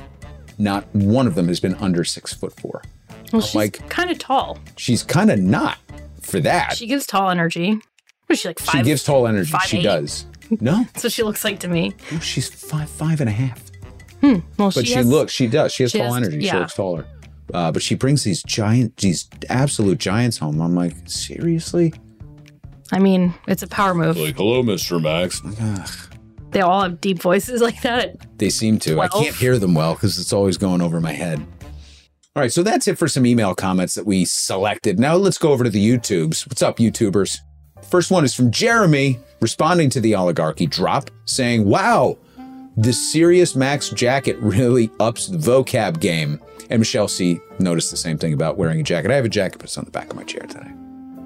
[0.58, 2.84] Not one of them has been under six foot four.
[3.32, 4.60] Well, she's like- kind of tall.
[4.78, 5.78] She's kind of not
[6.22, 6.76] for that.
[6.76, 7.74] She gives tall energy.
[7.74, 8.80] What is she like five?
[8.80, 9.52] she gives tall energy.
[9.52, 9.84] five, she eight?
[9.84, 10.26] does.
[10.60, 11.94] No, That's what she looks like to me.
[12.12, 13.62] no, she's five five and a half.
[14.20, 14.40] Hmm.
[14.58, 15.72] Well, But she, has, looks, she does.
[15.74, 16.48] She has she tall has- energy.
[16.48, 17.06] She looks taller.
[17.54, 20.62] Uh, but she brings these giant, these absolute giants home.
[20.62, 21.94] I'm like, seriously?
[22.94, 24.16] I mean, it's a power move.
[24.18, 25.02] Like, hello, Mr.
[25.02, 25.42] Max.
[26.52, 28.38] They all have deep voices like that.
[28.38, 29.02] They seem to.
[29.02, 31.40] I can't hear them well because it's always going over my head.
[32.36, 35.00] All right, so that's it for some email comments that we selected.
[35.00, 36.48] Now let's go over to the YouTubes.
[36.48, 37.40] What's up, YouTubers?
[37.90, 42.18] First one is from Jeremy responding to the oligarchy drop, saying, Wow,
[42.78, 46.40] the serious Max jacket really ups the vocab game.
[46.70, 49.12] And Michelle C noticed the same thing about wearing a jacket.
[49.12, 50.72] I have a jacket, but it's on the back of my chair today.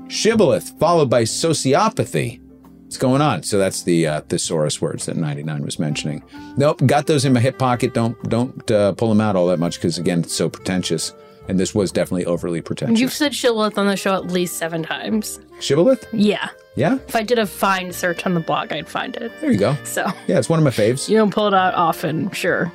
[0.08, 2.42] Shibboleth, followed by sociopathy.
[2.84, 3.44] What's going on?
[3.44, 6.24] So that's the uh, thesaurus words that 99 was mentioning.
[6.58, 7.94] Nope, got those in my hip pocket.
[7.94, 11.14] Don't don't uh, pull them out all that much because again, it's so pretentious.
[11.48, 13.00] And this was definitely overly pretentious.
[13.00, 15.40] You've said shibboleth on the show at least seven times.
[15.60, 16.08] Shibboleth?
[16.12, 16.50] Yeah.
[16.76, 19.32] Yeah, If I did a find search on the blog, I'd find it.
[19.40, 19.78] there you go.
[19.86, 21.08] So Yeah, it's one of my faves.
[21.08, 22.70] you don't pull it out often, sure.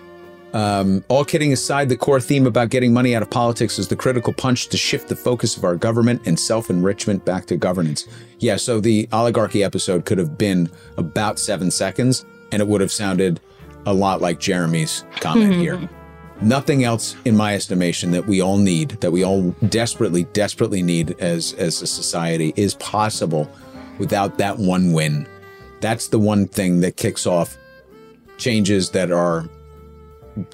[0.52, 3.96] Um, all kidding aside, the core theme about getting money out of politics is the
[3.96, 8.08] critical punch to shift the focus of our government and self enrichment back to governance.
[8.38, 12.90] Yeah, so the oligarchy episode could have been about seven seconds, and it would have
[12.90, 13.38] sounded
[13.86, 15.60] a lot like Jeremy's comment mm-hmm.
[15.60, 15.88] here.
[16.42, 21.16] Nothing else, in my estimation, that we all need, that we all desperately, desperately need
[21.20, 23.50] as as a society, is possible
[23.98, 25.29] without that one win.
[25.81, 27.59] That's the one thing that kicks off
[28.38, 29.48] changes that are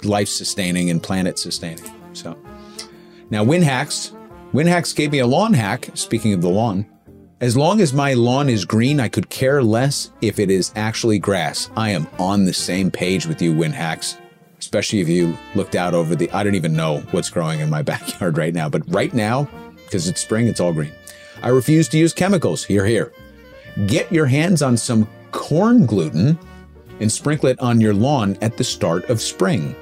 [0.03, 1.91] life sustaining and planet sustaining.
[2.15, 2.37] So
[3.31, 4.13] now WinHacks,
[4.53, 5.91] WinHacks gave me a lawn hack.
[5.95, 6.87] Speaking of the lawn,
[7.41, 11.21] as long as my lawn is green, I could care less if it is actually
[11.21, 11.71] grass.
[11.77, 14.19] I am on the same page with you, WinHacks.
[14.67, 17.83] Especially if you looked out over the, I don't even know what's growing in my
[17.93, 19.49] backyard right now, but right now,
[19.85, 20.91] because it's spring, it's all green.
[21.41, 22.65] I refuse to use chemicals.
[22.65, 23.13] Here, here.
[23.87, 26.37] Get your hands on some corn gluten
[26.99, 29.77] and sprinkle it on your lawn at the start of spring.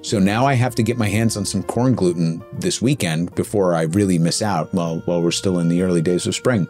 [0.00, 3.74] So now I have to get my hands on some corn gluten this weekend before
[3.74, 6.66] I really miss out while, while we're still in the early days of spring.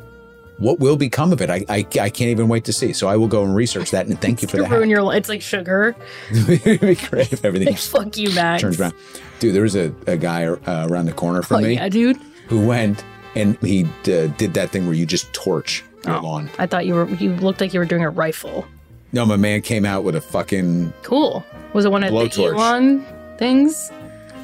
[0.62, 1.50] What will become of it?
[1.50, 2.92] I, I, I can't even wait to see.
[2.92, 5.28] So I will go and research that and thank you for the ruin your, it's
[5.28, 5.94] like sugar.
[6.30, 8.62] It'd be great if everything Fuck you, Max.
[8.62, 8.94] turns around.
[9.40, 12.16] Dude, there was a, a guy uh, around the corner from Oh me yeah, dude.
[12.48, 16.20] who went and he uh, did that thing where you just torch your Oh.
[16.20, 16.50] lawn.
[16.58, 17.08] I thought you were.
[17.08, 18.66] You looked like you were doing a rifle.
[19.12, 20.92] No, my man came out with a fucking.
[21.02, 21.44] Cool.
[21.72, 22.42] Was it one of the.
[22.44, 23.04] Elon
[23.38, 23.90] things?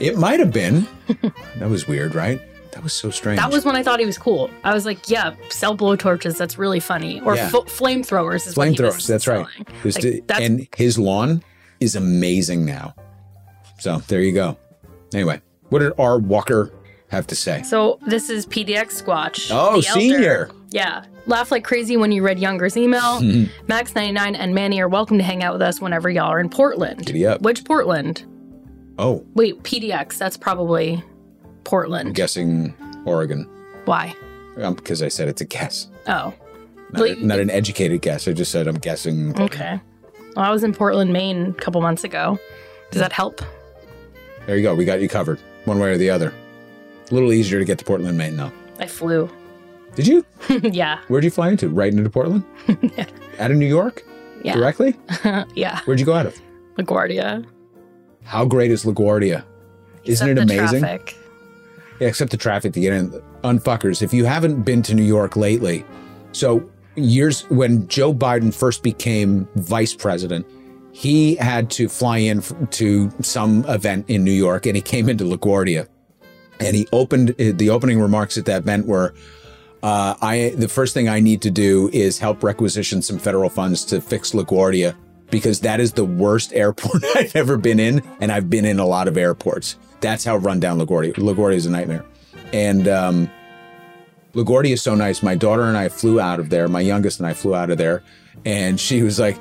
[0.01, 0.87] It might have been.
[1.59, 2.41] that was weird, right?
[2.79, 3.41] That was so strange.
[3.41, 4.51] That was when I thought he was cool.
[4.63, 6.39] I was like, yeah, sell blowtorches.
[6.39, 7.21] That's really funny.
[7.23, 7.47] Or Yeah.
[7.47, 9.07] f- flamethrowers is what he was flamethrowers.
[9.09, 9.47] That's right.
[9.57, 9.67] selling.
[9.83, 11.43] There's Like, the- that's- and his lawn
[11.81, 12.95] is amazing now.
[13.81, 14.57] So there you go.
[15.13, 16.19] Anyway, what did R.
[16.21, 16.71] Walker
[17.09, 17.63] have to say?
[17.63, 19.51] So this is PDX Squatch.
[19.53, 19.83] Oh, elder.
[19.83, 20.51] senior.
[20.71, 21.03] Yeah.
[21.27, 23.19] Laugh like crazy when you read Younger's email.
[23.19, 23.45] Hmm.
[23.67, 27.07] Max99 and Manny are welcome to hang out with us whenever y'all are in Portland.
[27.07, 27.43] Giddy up.
[27.43, 28.25] Which Portland?
[29.01, 30.17] Oh, Wait, PDX.
[30.17, 31.03] That's probably
[31.69, 32.15] I'm Portland.
[32.15, 33.49] guessing Oregon.
[33.85, 34.15] Why?
[34.61, 36.33] Um, because I said it's a guess, Oh,
[36.93, 38.27] not, a- not an educated guess.
[38.27, 39.39] I just said I'm guessing.
[39.41, 39.81] okay.
[40.35, 42.39] Well, I was in Portland, Maine a couple months ago.
[42.91, 43.41] Does that help?
[44.47, 44.75] There you go.
[44.75, 46.33] We got you covered, one way or the other.
[47.11, 48.51] A little easier to get to Portland, Maine, though.
[48.79, 49.29] I flew.
[49.95, 50.25] Did you?
[50.63, 51.01] yeah.
[51.09, 51.69] Where'd you fly into?
[51.69, 52.45] Right into Portland?
[53.39, 54.03] Out of New York?
[54.43, 54.55] Yeah.
[54.55, 54.97] Directly?
[55.55, 55.81] yeah.
[55.85, 56.41] Where'd you go out of?
[56.77, 57.45] LaGuardia.
[58.25, 59.45] How great is LaGuardia?
[60.05, 60.81] Isn't it Except amazing?
[60.81, 61.17] traffic.
[62.01, 63.11] Except the traffic to get in.
[63.45, 65.85] Unfuckers, if you haven't been to New York lately,
[66.33, 70.47] so years when Joe Biden first became vice president,
[70.93, 75.25] he had to fly in to some event in New York and he came into
[75.25, 75.89] LaGuardia.
[76.61, 79.15] And he opened the opening remarks at that event were,
[79.83, 83.85] uh, I the first thing I need to do is help requisition some federal funds
[83.87, 84.97] to fix LaGuardia
[85.31, 88.87] because that is the worst airport I've ever been in, and I've been in a
[88.87, 89.77] lot of airports.
[90.01, 91.15] That's how run down LaGuardia.
[91.15, 92.05] LaGuardia is a nightmare,
[92.53, 93.31] and um,
[94.35, 95.23] LaGuardia is so nice.
[95.23, 96.69] My daughter and I flew out of there.
[96.69, 98.03] My youngest and I flew out of there,
[98.45, 99.37] and she was like,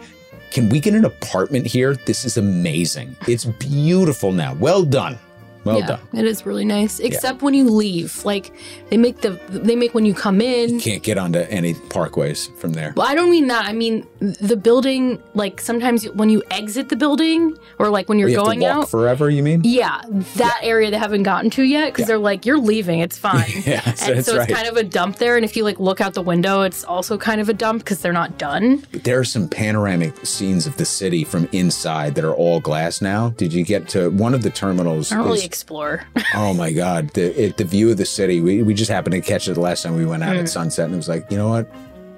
[0.51, 1.95] "Can we get an apartment here?
[2.05, 3.15] This is amazing.
[3.27, 4.55] It's beautiful now.
[4.55, 5.19] Well done,
[5.67, 6.99] well yeah, done." it is really nice.
[6.99, 8.51] Except when you leave, like
[8.89, 10.75] they make the they make when you come in.
[10.75, 12.93] You can't get onto any parkways from there.
[12.95, 13.65] Well, I don't mean that.
[13.65, 15.21] I mean the building.
[15.33, 18.89] Like sometimes when you exit the building, or like when you're You going out.
[18.89, 19.29] forever.
[19.29, 19.61] You mean?
[19.63, 20.01] yeah,
[20.37, 23.45] that area they haven't gotten to yet because they're like, you're leaving, it's fine.
[23.67, 24.49] Yeah, and that's so right.
[24.49, 25.35] it's kind of a dump there.
[25.35, 27.99] And if you like look out the window, it's also kind of a dump because
[27.99, 28.85] they're not done.
[28.91, 33.29] There are some panoramic scenes of the city from inside that are all glass now.
[33.31, 35.11] Did you get to one of the terminals?
[35.11, 36.03] I don't really explore.
[36.35, 38.41] oh my god, the it, the view of the city.
[38.41, 40.41] We we just happened to catch it the last time we went out Hmm.
[40.41, 41.71] at sunset, and it was like, you know what,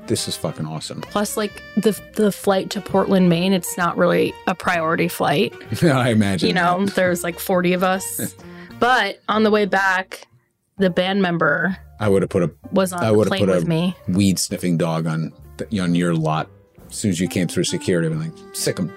[0.07, 1.01] this is fucking awesome.
[1.01, 5.53] Plus, like the the flight to Portland, Maine, it's not really a priority flight.
[5.83, 6.47] I imagine.
[6.49, 8.35] You know, there's like 40 of us.
[8.79, 10.27] but on the way back,
[10.77, 13.61] the band member I would have put a was on I would have put a
[13.65, 13.95] me.
[14.07, 15.31] weed sniffing dog on
[15.79, 16.49] on your lot
[16.89, 18.07] as soon as you came through security.
[18.07, 18.91] I'm like, sick 'em.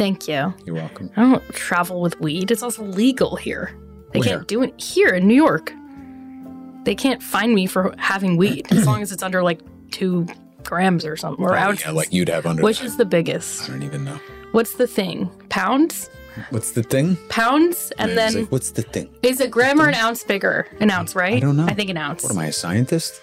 [0.00, 0.54] Thank you.
[0.64, 1.10] You're welcome.
[1.14, 2.50] I don't travel with weed.
[2.50, 3.76] It's also legal here.
[4.14, 4.28] They Where?
[4.30, 5.74] can't do it here in New York.
[6.84, 10.26] They can't find me for having weed as long as it's under like two
[10.64, 11.84] grams or something or Oh, ounces.
[11.84, 12.62] yeah, like you'd have under.
[12.62, 12.86] Which that.
[12.86, 13.68] is the biggest?
[13.68, 14.18] I don't even know.
[14.52, 15.28] What's the thing?
[15.50, 16.08] Pounds?
[16.48, 17.16] What's the thing?
[17.28, 17.92] Pounds?
[17.98, 19.10] And then like, what's the thing?
[19.22, 20.66] is a gram or an ounce bigger?
[20.80, 21.36] An ounce, right?
[21.36, 21.66] I don't know.
[21.66, 22.22] I think an ounce.
[22.22, 23.20] What am I, a scientist?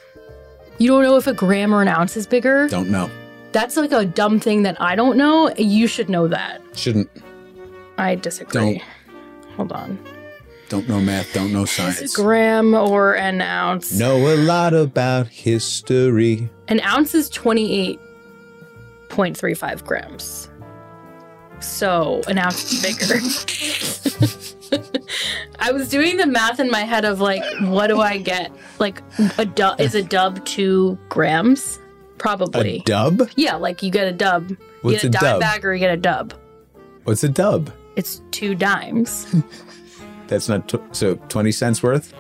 [0.78, 2.68] You don't know if a gram or an ounce is bigger?
[2.70, 3.10] Don't know.
[3.52, 5.52] That's like a dumb thing that I don't know.
[5.58, 6.62] You should know that.
[6.78, 7.10] Shouldn't.
[7.98, 8.80] I disagree.
[8.80, 8.82] Don't.
[9.56, 9.98] Hold on.
[10.70, 12.14] Don't know math, don't know Is it science.
[12.16, 13.94] gram or an ounce?
[13.98, 16.50] Know a lot about history.
[16.68, 20.50] An ounce is 28.35 grams.
[21.62, 23.16] So an ounce is bigger.
[25.60, 28.52] I was doing the math in my head of like, what do I get?
[28.78, 29.02] Like,
[29.38, 31.80] a dub is a dub two grams?
[32.18, 32.80] Probably.
[32.80, 33.22] A dub?
[33.38, 34.52] yeah, like you get a dub.
[34.82, 35.40] What's You get a, a dime dub?
[35.40, 36.34] bag or you get a dub.
[37.08, 37.72] What's a dub?
[37.96, 39.34] It's two dimes,
[40.28, 42.14] That's not tw- so 20 cents worth?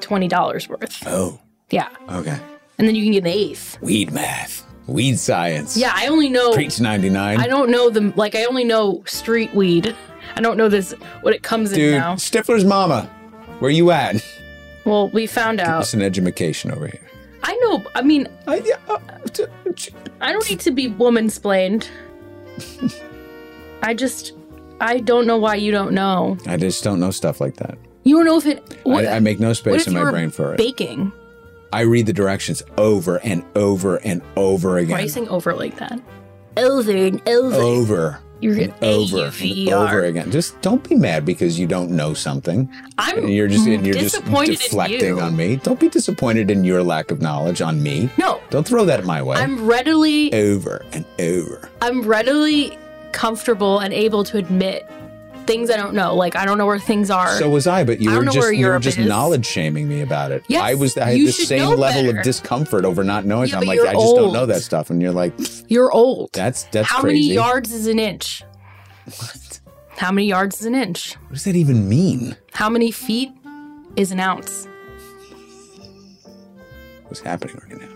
[0.00, 1.02] $20 worth.
[1.06, 1.38] Oh,
[1.70, 1.88] Yeah.
[2.10, 2.40] okay.
[2.76, 3.80] And then you can get an eighth.
[3.80, 4.66] Weed math.
[4.88, 5.76] Weed science.
[5.76, 6.52] Yeah, I only know.
[6.54, 7.38] Preach 99.
[7.38, 8.34] I don't know the like.
[8.34, 9.94] I only know street weed.
[10.34, 10.90] I don't know this
[11.20, 12.16] what it comes Dude, in now.
[12.16, 13.04] Stifler's mama.
[13.60, 14.16] Where you at?
[14.84, 15.82] Well, we found out.
[15.82, 17.08] It's an education over here.
[17.44, 17.84] I know.
[17.94, 18.98] I mean, I, yeah, uh,
[19.32, 19.44] t-
[19.76, 21.88] ch- I don't need to be woman splained.
[23.82, 24.32] I just,
[24.80, 26.38] I don't know why you don't know.
[26.46, 27.78] I just don't know stuff like that.
[28.04, 28.78] You don't know if it.
[28.84, 30.58] What, I, I make no space in my brain for it.
[30.58, 31.12] baking?
[31.72, 34.90] I read the directions over and over and over again.
[34.90, 36.00] Why are you saying over like that?
[36.56, 37.56] Over and over.
[37.56, 38.20] over.
[38.40, 40.32] You're and over and over again.
[40.32, 42.68] Just don't be mad because you don't know something.
[42.98, 45.20] I'm And you're just and you're just disappointed in deflecting you.
[45.20, 45.56] on me.
[45.56, 48.10] Don't be disappointed in your lack of knowledge on me.
[48.18, 49.36] No, Don't throw that in my way.
[49.36, 51.70] I'm readily, over and over.
[51.80, 52.76] I'm readily
[53.12, 54.88] comfortable and able to admit
[55.46, 56.14] things I don't know.
[56.14, 57.36] Like I don't know where things are.
[57.38, 59.06] So was I, but you I were just you were just is.
[59.08, 60.44] knowledge shaming me about it.
[60.48, 62.18] Yes, I was I had the same level better.
[62.18, 63.48] of discomfort over not knowing.
[63.48, 64.90] Yeah, I'm like, I just don't know that stuff.
[64.90, 65.32] And you're like,
[65.68, 66.30] You're old.
[66.32, 67.28] that's that's How crazy.
[67.28, 68.42] many yards is an inch?
[69.04, 69.60] What?
[69.96, 71.14] How many yards is an inch?
[71.14, 72.36] What does that even mean?
[72.52, 73.30] How many feet
[73.96, 74.66] is an ounce?
[77.04, 77.88] What's happening right now?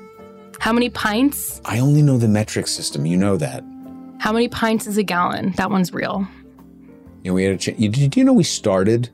[0.60, 1.60] How many pints?
[1.64, 3.06] I only know the metric system.
[3.06, 3.62] You know that.
[4.18, 5.52] How many pints is a gallon?
[5.52, 6.26] That one's real.
[7.22, 9.10] You know, we had a ch- you, did you know we started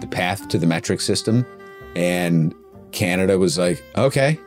[0.00, 1.46] the path to the metric system
[1.96, 2.54] and
[2.92, 4.38] Canada was like, okay.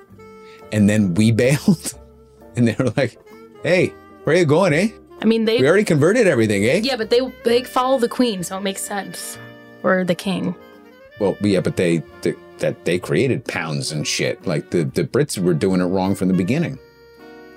[0.72, 1.94] And then we bailed
[2.56, 3.18] and they were like,
[3.64, 4.90] hey, where are you going, eh?
[5.22, 6.82] I mean, they We already converted everything, eh?
[6.84, 9.38] yeah, but they they follow the queen, so it makes sense,
[9.84, 10.56] or the king.
[11.20, 14.48] Well, yeah, but they, they that they created pounds and shit.
[14.48, 16.80] Like the the Brits were doing it wrong from the beginning.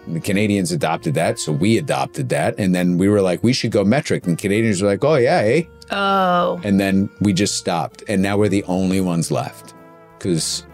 [0.07, 3.53] And the Canadians adopted that, so we adopted that, and then we were like, we
[3.53, 5.63] should go metric, and Canadians were like, oh yeah, eh?
[5.91, 9.75] Oh, And then we just stopped, and now we're the only ones left
[10.19, 10.67] because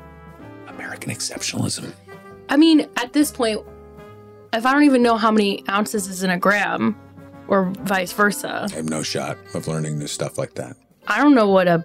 [0.68, 1.93] American exceptionalism.
[2.49, 3.61] I mean, at this point,
[4.53, 6.97] if I don't even know how many ounces is in a gram,
[7.47, 10.76] or vice versa, I have no shot of learning new stuff like that.
[11.07, 11.85] I don't know what a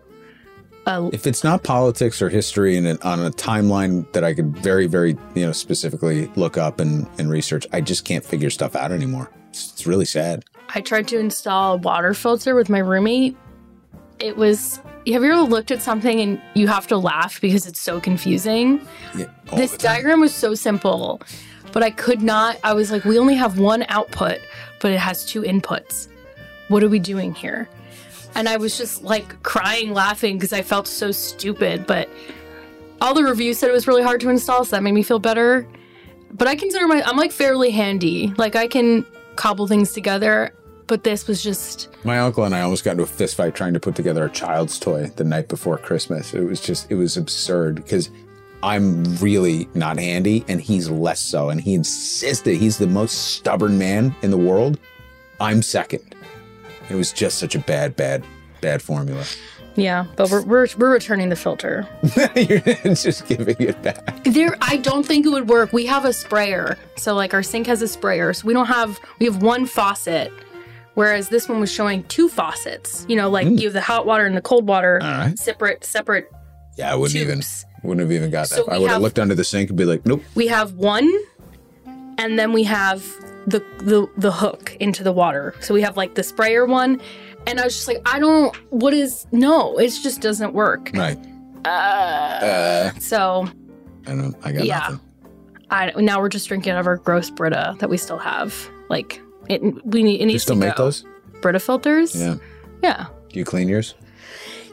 [0.85, 4.87] a If it's not politics or history and on a timeline that I could very,
[4.87, 8.91] very, you know, specifically look up and, and research, I just can't figure stuff out
[8.91, 9.31] anymore.
[9.49, 10.45] It's, it's really sad.
[10.73, 13.37] I tried to install a water filter with my roommate.
[14.19, 14.77] It was.
[15.07, 18.85] Have you ever looked at something and you have to laugh because it's so confusing?
[19.15, 21.21] Yeah, this diagram was so simple,
[21.71, 22.57] but I could not.
[22.63, 24.39] I was like, we only have one output,
[24.81, 26.07] but it has two inputs.
[26.69, 27.69] What are we doing here?
[28.35, 31.87] And I was just like crying, laughing because I felt so stupid.
[31.87, 32.09] But
[33.01, 35.19] all the reviews said it was really hard to install, so that made me feel
[35.19, 35.67] better.
[36.31, 38.33] But I consider my I'm like fairly handy.
[38.37, 39.05] Like I can
[39.35, 40.53] cobble things together.
[40.87, 43.73] But this was just My uncle and I almost got into a fist fight trying
[43.73, 46.33] to put together a child's toy the night before Christmas.
[46.33, 48.11] It was just, it was absurd because
[48.61, 51.49] I'm really not handy and he's less so.
[51.49, 54.79] And he insisted he's the most stubborn man in the world.
[55.39, 56.15] I'm second.
[56.89, 58.23] It was just such a bad, bad,
[58.61, 59.23] bad formula.
[59.75, 60.05] yeah.
[60.15, 61.87] But we're we're, we're returning the filter.
[62.35, 62.59] You're
[62.95, 64.23] just giving it back.
[64.23, 65.73] There, I don't think it would work.
[65.73, 68.33] We have a sprayer, so like our sink has a sprayer.
[68.33, 70.31] So we don't have we have one faucet,
[70.93, 73.05] whereas this one was showing two faucets.
[73.09, 73.55] You know, like hmm.
[73.55, 75.37] you have the hot water and the cold water, All right.
[75.39, 76.29] separate separate
[76.77, 77.41] Yeah, I wouldn't even,
[77.83, 78.55] wouldn't have even got that.
[78.55, 80.23] So I would have have- looked under the sink and be like, nope.
[80.35, 81.11] We have one,
[82.17, 83.03] and then we have
[83.47, 85.53] the the the hook into the water.
[85.61, 86.99] So we have like the sprayer one,
[87.47, 88.55] and I was just like, I don't.
[88.71, 89.77] What is no?
[89.77, 90.91] It just doesn't work.
[90.93, 91.17] Right.
[91.65, 93.47] Uh, Uh, so
[94.07, 94.79] I don't, I got Yeah.
[94.79, 94.99] nothing.
[95.71, 98.53] I now we're just drinking out of our gross Brita that we still have.
[98.89, 99.19] Like
[99.49, 100.85] it, we need it You needs still to make go.
[100.85, 101.03] those?
[101.41, 102.15] Brita filters.
[102.15, 102.35] Yeah.
[102.83, 103.07] Yeah.
[103.29, 103.95] Do you clean yours?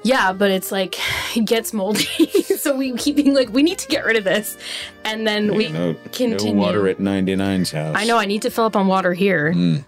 [0.05, 0.97] Yeah, but it's like
[1.37, 2.05] it gets moldy.
[2.59, 4.57] so we keep being like, we need to get rid of this.
[5.05, 6.55] And then we no, continue.
[6.55, 7.95] no water at 99's house.
[7.97, 9.53] I know I need to fill up on water here.
[9.53, 9.85] Mm.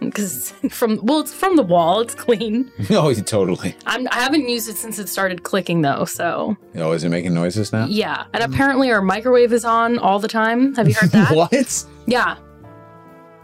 [0.00, 2.70] Because from well, it's from the wall, it's clean.
[2.90, 3.74] Oh, totally.
[3.86, 7.34] I'm I haven't used it since it started clicking though, so Oh, is it making
[7.34, 7.86] noises now?
[7.86, 8.26] yeah.
[8.34, 10.74] And apparently our microwave is on all the time.
[10.76, 11.34] Have you heard that?
[11.34, 11.84] what?
[12.06, 12.36] Yeah.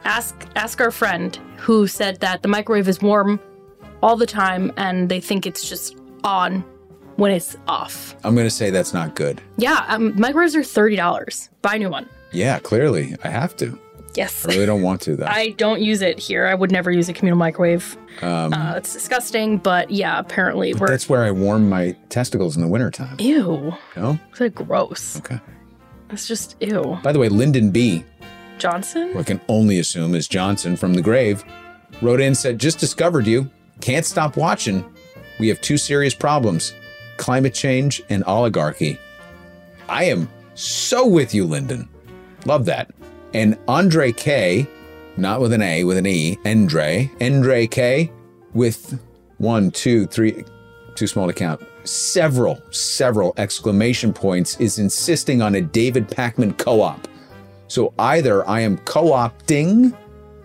[0.04, 3.40] Ask ask our friend who said that the microwave is warm
[4.02, 6.64] all the time and they think it's just on
[7.16, 8.14] when it's off.
[8.24, 9.40] I'm going to say that's not good.
[9.58, 11.50] Yeah, um, microwaves are thirty dollars.
[11.62, 12.08] Buy a new one.
[12.32, 13.16] Yeah, clearly.
[13.24, 13.78] I have to.
[14.14, 14.44] Yes.
[14.44, 15.26] I really don't want to, though.
[15.28, 16.46] I don't use it here.
[16.46, 17.96] I would never use a communal microwave.
[18.22, 20.88] Um, Uh, it's disgusting, but yeah, apparently we're.
[20.88, 23.16] that's where I warm my testicles in the wintertime.
[23.20, 23.72] Ew.
[23.96, 24.18] No?
[24.30, 25.16] It's like gross.
[25.18, 25.38] Okay.
[26.10, 26.98] It's just ew.
[27.04, 28.04] By the way, Lyndon B.,
[28.58, 29.12] Johnson?
[29.12, 31.44] who I can only assume is Johnson from the grave,
[32.02, 33.48] wrote in said, Just discovered you.
[33.80, 34.84] Can't stop watching.
[35.38, 36.74] We have two serious problems
[37.16, 38.98] climate change and oligarchy.
[39.88, 41.86] I am so with you, Lyndon.
[42.46, 42.90] Love that.
[43.34, 44.66] And Andre K,
[45.18, 48.10] not with an A, with an E, Andre, Andre K,
[48.54, 48.98] with
[49.36, 50.44] one, two, three,
[50.94, 56.80] too small to count, several, several exclamation points, is insisting on a David Pakman co
[56.80, 57.06] op.
[57.68, 59.96] So either I am co opting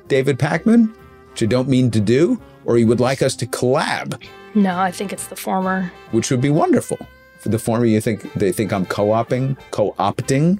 [0.07, 0.93] David Pakman,
[1.31, 4.21] which I don't mean to do, or he would like us to collab,
[4.53, 5.91] No, I think it's the former.
[6.11, 6.97] which would be wonderful.
[7.39, 10.59] For the former, you think they think I'm co oping, co opting,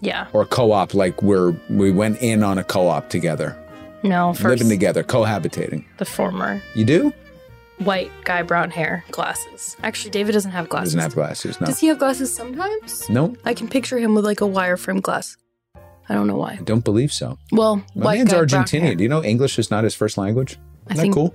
[0.00, 0.26] Yeah.
[0.32, 3.56] or co op like we're we went in on a co op together,
[4.02, 5.84] No, first living together, cohabitating.
[5.98, 6.60] the former.
[6.74, 7.12] You do?
[7.78, 9.76] White guy, brown hair, glasses.
[9.82, 10.94] Actually, David doesn't have glasses.
[10.94, 11.60] Doesn't have glasses.
[11.60, 11.66] No.
[11.66, 13.08] Does he have glasses sometimes?
[13.10, 15.36] No, I can picture him with like a wireframe glass.
[16.08, 16.52] I don't know why.
[16.60, 17.38] I don't believe so.
[17.52, 18.32] Well, My man's.
[18.32, 18.96] Argentinian.
[18.98, 20.58] Do you know English is not his first language?
[20.88, 21.34] I Isn't that think cool?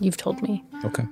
[0.00, 0.64] you've told me.
[0.84, 1.04] Okay.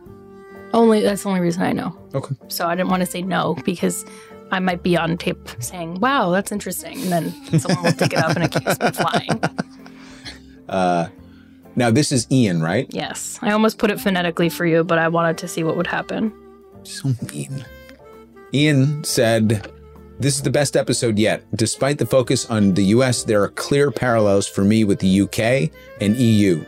[0.72, 1.96] Only that's the only reason I know.
[2.14, 2.34] Okay.
[2.48, 4.04] So I didn't want to say no because
[4.52, 8.18] I might be on tape saying, "Wow, that's interesting," and then someone will pick it
[8.18, 9.40] up and accuse me of lying.
[10.68, 11.08] Uh,
[11.74, 12.86] Now this is Ian, right?
[12.90, 15.86] Yes, I almost put it phonetically for you, but I wanted to see what would
[15.88, 16.32] happen.
[16.84, 17.64] So mean.
[18.54, 19.70] Ian said,
[20.20, 21.42] This is the best episode yet.
[21.54, 25.70] Despite the focus on the US, there are clear parallels for me with the UK
[25.98, 26.62] and EU.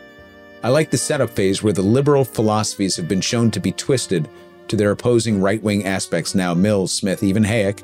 [0.62, 4.26] I like the setup phase where the liberal philosophies have been shown to be twisted
[4.68, 7.82] to their opposing right wing aspects now Mills, Smith, even Hayek.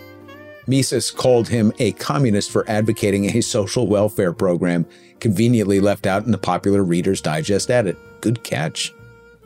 [0.67, 4.87] Mises called him a communist for advocating a social welfare program
[5.21, 7.99] conveniently left out in the popular Reader's Digest edit.
[8.23, 8.95] Good catch.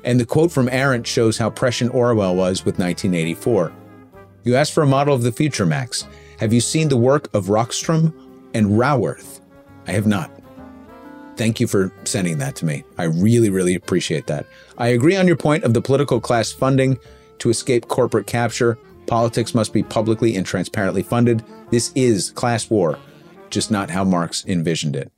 [0.05, 3.73] And the quote from Arendt shows how prescient Orwell was with 1984.
[4.45, 6.07] You asked for a model of the future, Max.
[6.38, 8.12] Have you seen the work of Rockstrom
[8.55, 9.40] and Raworth?
[9.86, 10.30] I have not.
[11.36, 12.84] Thank you for sending that to me.
[12.99, 14.47] I really, really appreciate that.
[14.78, 16.99] I agree on your point of the political class funding
[17.38, 18.78] to escape corporate capture.
[19.07, 21.45] Politics must be publicly and transparently funded.
[21.70, 22.99] This is class war,
[23.51, 25.11] just not how Marx envisioned it.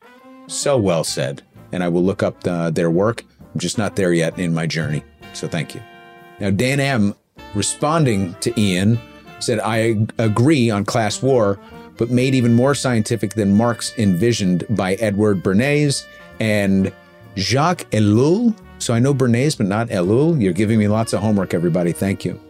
[0.47, 1.43] So well said.
[1.73, 3.25] And I will look up the, their work.
[3.41, 5.03] I'm just not there yet in my journey.
[5.33, 5.83] So thank you.
[6.41, 7.15] Now, Dan M,
[7.55, 9.01] responding to Ian,
[9.45, 11.59] said, I agree on class war,
[11.97, 16.05] but made even more scientific than Marx envisioned by Edward Bernays
[16.41, 16.93] and
[17.37, 18.57] Jacques Ellul.
[18.79, 20.41] So I know Bernays, but not Ellul.
[20.41, 21.93] You're giving me lots of homework, everybody.
[21.93, 22.41] Thank you.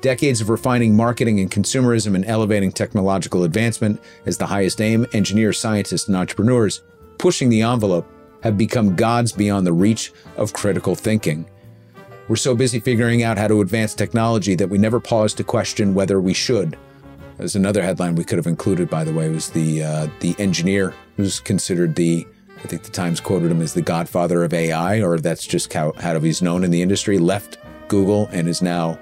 [0.00, 5.60] Decades of refining marketing and consumerism and elevating technological advancement as the highest aim, engineers,
[5.60, 6.82] scientists, and entrepreneurs
[7.18, 8.04] pushing the envelope
[8.42, 11.46] have become gods beyond the reach of critical thinking.
[12.28, 15.92] We're so busy figuring out how to advance technology that we never pause to question
[15.92, 16.78] whether we should.
[17.36, 20.94] There's another headline we could have included, by the way, was the uh, the engineer
[21.16, 22.26] who's considered the
[22.62, 25.92] I think the Times quoted him as the godfather of AI, or that's just how,
[25.98, 27.18] how he's known in the industry.
[27.18, 27.58] Left
[27.88, 28.98] Google and is now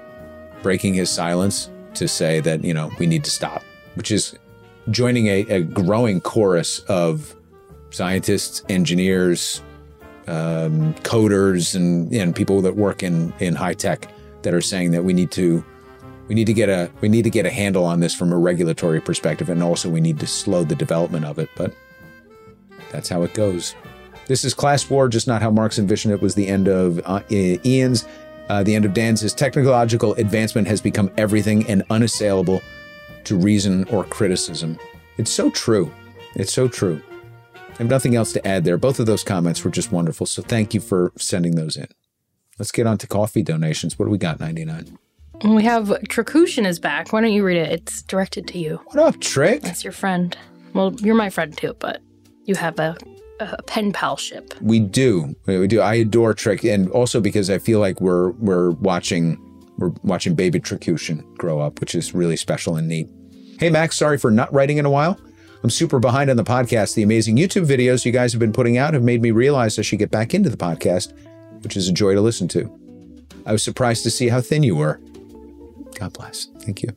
[0.63, 3.63] breaking his silence to say that you know we need to stop,
[3.93, 4.35] which is
[4.89, 7.35] joining a, a growing chorus of
[7.91, 9.61] scientists, engineers,
[10.31, 14.09] um, coders, and, and people that work in in high tech
[14.43, 15.63] that are saying that we need to
[16.27, 18.37] we need to get a we need to get a handle on this from a
[18.37, 21.49] regulatory perspective, and also we need to slow the development of it.
[21.57, 21.75] But
[22.91, 23.75] that's how it goes.
[24.27, 26.21] This is class war, just not how Marx envisioned it.
[26.21, 28.07] Was the end of uh, Ian's.
[28.49, 32.61] Uh, the end of Dan's technological advancement has become everything and unassailable
[33.23, 34.77] to reason or criticism.
[35.17, 35.89] It's so true.
[36.35, 37.01] It's so true.
[37.73, 38.77] I have nothing else to add there.
[38.77, 40.25] Both of those comments were just wonderful.
[40.27, 41.87] So thank you for sending those in.
[42.59, 43.97] Let's get on to coffee donations.
[43.97, 44.39] What do we got?
[44.39, 44.97] 99.
[45.43, 47.11] We have Trakushin is back.
[47.11, 47.71] Why don't you read it?
[47.71, 48.79] It's directed to you.
[48.85, 49.63] What up, Trick?
[49.63, 50.37] That's your friend.
[50.73, 52.01] Well, you're my friend too, but
[52.45, 52.95] you have a,
[53.39, 54.53] a pen pal ship.
[54.61, 55.35] We do.
[55.47, 55.81] We do.
[55.81, 59.39] I adore Trick, and also because I feel like we're we're watching
[59.79, 63.09] we're watching baby Trickution grow up, which is really special and neat.
[63.59, 65.19] Hey Max, sorry for not writing in a while.
[65.63, 66.95] I'm super behind on the podcast.
[66.95, 69.83] The amazing YouTube videos you guys have been putting out have made me realize I
[69.83, 71.13] should get back into the podcast,
[71.63, 72.69] which is a joy to listen to.
[73.45, 74.99] I was surprised to see how thin you were.
[75.99, 76.47] God bless.
[76.61, 76.89] Thank you.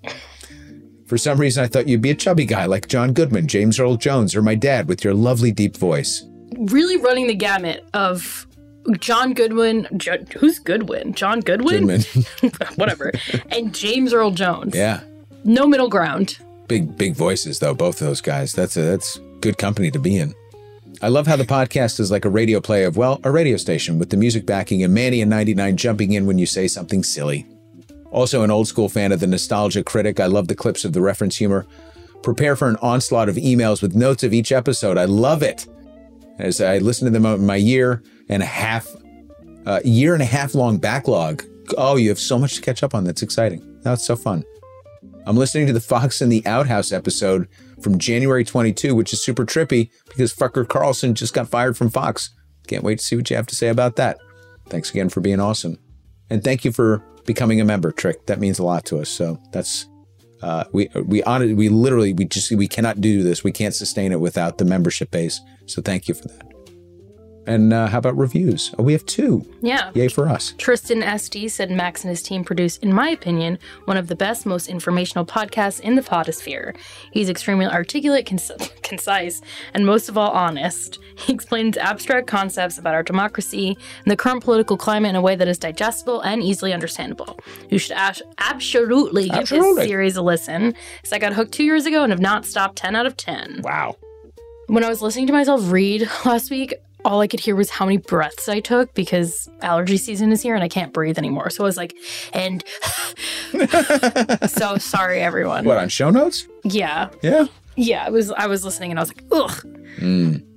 [1.07, 3.97] For some reason, I thought you'd be a chubby guy like John Goodman, James Earl
[3.97, 6.25] Jones, or my dad with your lovely deep voice.
[6.57, 8.47] Really running the gamut of
[8.99, 9.87] John Goodwin.
[9.99, 11.13] Jo- who's Goodwin?
[11.13, 11.87] John Goodwin?
[11.87, 12.53] Goodman.
[12.77, 13.13] Whatever.
[13.51, 14.75] and James Earl Jones.
[14.75, 15.01] yeah.
[15.45, 16.39] No middle ground.
[16.67, 18.53] Big big voices though, both of those guys.
[18.53, 20.35] That's a, that's good company to be in.
[21.03, 23.99] I love how the podcast is like a radio play of well, a radio station
[23.99, 27.47] with the music backing and Manny and 99 jumping in when you say something silly.
[28.11, 30.21] Also an old school fan of the nostalgia critic.
[30.21, 31.67] I love the clips of the reference humor.
[32.23, 34.97] Prepare for an onslaught of emails with notes of each episode.
[34.97, 35.67] I love it.
[36.39, 38.89] As I listen to them in my year and a half
[39.67, 41.43] uh, year and a half long backlog.
[41.77, 43.05] Oh, you have so much to catch up on.
[43.05, 43.63] That's exciting.
[43.83, 44.45] That's so fun.
[45.27, 47.49] I'm listening to the Fox in the Outhouse episode
[47.81, 52.31] from January 22, which is super trippy because fucker Carlson just got fired from Fox.
[52.67, 54.19] Can't wait to see what you have to say about that.
[54.69, 55.79] Thanks again for being awesome.
[56.31, 58.27] And thank you for becoming a member, Trick.
[58.27, 59.09] That means a lot to us.
[59.09, 59.87] So that's
[60.43, 63.43] uh, we we honor we literally we just we cannot do this.
[63.43, 65.41] We can't sustain it without the membership base.
[65.67, 66.54] So thank you for that.
[67.47, 68.75] And uh, how about reviews?
[68.79, 69.45] Oh, we have two.
[69.61, 69.91] Yeah.
[69.95, 70.55] Yay for us.
[70.59, 74.47] Tristan SD said Max and his team produce, in my opinion, one of the best,
[74.47, 76.77] most informational podcasts in the podosphere.
[77.13, 78.51] He's extremely articulate, cons-
[78.83, 79.43] concise,
[79.75, 80.99] and most of all, honest.
[81.17, 85.37] He explains abstract concepts about our democracy and the current political climate in a way
[85.37, 87.39] that is digestible and easily understandable.
[87.69, 89.83] You should ash- absolutely give Absolutely.
[89.83, 92.77] this series a listen, because I got hooked two years ago and have not stopped
[92.77, 93.61] 10 out of 10.
[93.63, 93.97] Wow.
[94.67, 96.75] When I was listening to myself read last week,
[97.05, 100.55] all I could hear was how many breaths I took because allergy season is here
[100.55, 101.51] and I can't breathe anymore.
[101.51, 101.95] So I was like,
[102.33, 102.65] and
[104.49, 105.65] so sorry, everyone.
[105.65, 106.47] What on show notes?
[106.65, 107.47] Yeah, Yeah.
[107.77, 108.05] yeah.
[108.07, 109.67] I was I was listening and I was like, ugh.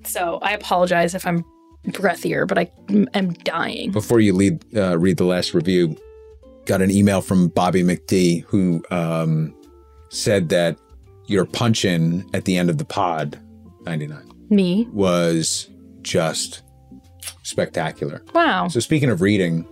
[0.06, 1.44] So I apologize if I'm
[1.88, 2.72] breathier, but I
[3.14, 3.92] am dying.
[3.92, 5.96] before you lead, uh, read the last review,
[6.66, 9.54] got an email from Bobby McD who um,
[10.10, 10.78] said that
[11.28, 13.38] your punch in at the end of the pod,
[13.86, 14.18] 99,
[14.50, 14.88] Me?
[14.92, 15.70] was
[16.08, 16.64] just
[17.44, 18.24] spectacular.
[18.34, 18.68] Wow.
[18.68, 19.68] So, speaking of reading,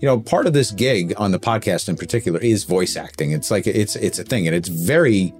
[0.00, 3.32] you know, part of this gig on the podcast in particular is voice acting.
[3.32, 5.34] It's like it's it's a thing, and it's very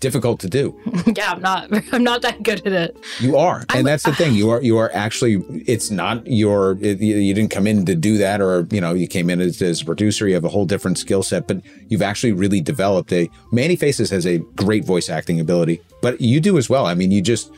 [0.00, 0.78] difficult to do.
[1.14, 1.68] yeah, I'm not.
[1.92, 2.96] I'm not that good at it.
[3.20, 4.34] You are, and that's the thing.
[4.34, 5.44] You are you are actually.
[5.66, 6.76] It's not your.
[6.80, 9.40] It, you you didn't come in to do that, or you know, you came in
[9.40, 10.26] as, as a producer.
[10.26, 13.30] You have a whole different skill set, but you've actually really developed a.
[13.52, 16.86] Manny Faces has a great voice acting ability, but you do as well.
[16.86, 17.52] I mean, you just.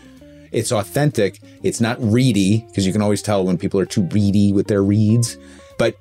[0.52, 1.40] It's authentic.
[1.62, 4.82] It's not reedy because you can always tell when people are too reedy with their
[4.82, 5.36] reads.
[5.78, 5.96] But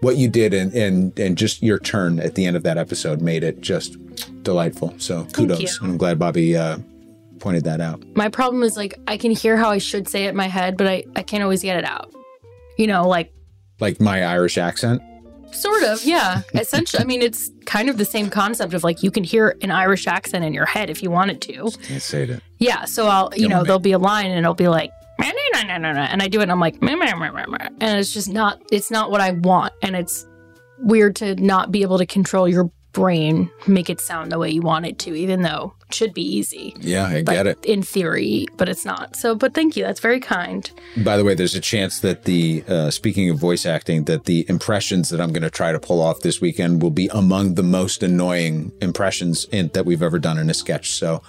[0.00, 3.20] what you did and and and just your turn at the end of that episode
[3.20, 3.96] made it just
[4.42, 4.94] delightful.
[4.98, 5.80] So kudos.
[5.80, 6.78] And I'm glad Bobby uh,
[7.40, 8.02] pointed that out.
[8.14, 10.76] My problem is like I can hear how I should say it in my head,
[10.76, 12.12] but I I can't always get it out.
[12.76, 13.32] You know, like
[13.80, 15.02] Like my Irish accent.
[15.52, 16.42] Sort of, yeah.
[16.54, 19.70] Essentially, I mean, it's kind of the same concept of like you can hear an
[19.70, 21.70] Irish accent in your head if you wanted to.
[21.82, 22.42] Can't say that.
[22.58, 25.62] Yeah, so I'll, you know, there'll be a line and it'll be like, "Meh, nah,
[25.62, 27.68] nah, nah, nah," and I do it and I'm like, "Meh, meh, meh, meh, meh,"
[27.80, 29.72] and it's just not, it's not what I want.
[29.82, 30.26] And it's
[30.78, 34.62] weird to not be able to control your brain, make it sound the way you
[34.62, 36.74] want it to, even though it should be easy.
[36.80, 37.64] Yeah, I get it.
[37.64, 39.16] in theory, but it's not.
[39.16, 39.84] So, but thank you.
[39.84, 40.70] That's very kind.
[40.96, 44.46] By the way, there's a chance that the uh, speaking of voice acting, that the
[44.48, 47.62] impressions that I'm going to try to pull off this weekend will be among the
[47.62, 50.92] most annoying impressions in, that we've ever done in a sketch.
[50.92, 51.22] So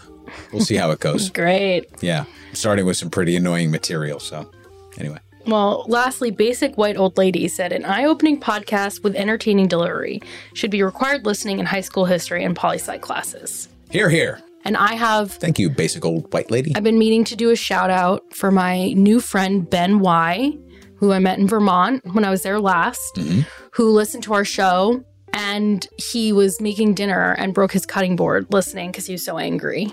[0.52, 1.30] we'll see how it goes.
[1.32, 1.86] Great.
[2.02, 4.20] Yeah, starting with some pretty annoying material.
[4.20, 4.50] So
[4.98, 10.22] anyway, Well, lastly, Basic White Old Lady said an eye opening podcast with entertaining delivery
[10.54, 13.70] should be required listening in high school history and poli sci classes.
[13.90, 14.42] here, here.
[14.66, 16.74] And I have Thank you, basic old white lady.
[16.76, 20.58] I've been meaning to do a shout out for my new friend Ben Y,
[20.96, 23.42] who I met in Vermont when I was there last, mm-hmm.
[23.72, 28.48] who listened to our show and he was making dinner and broke his cutting board
[28.52, 29.88] listening because he was so angry.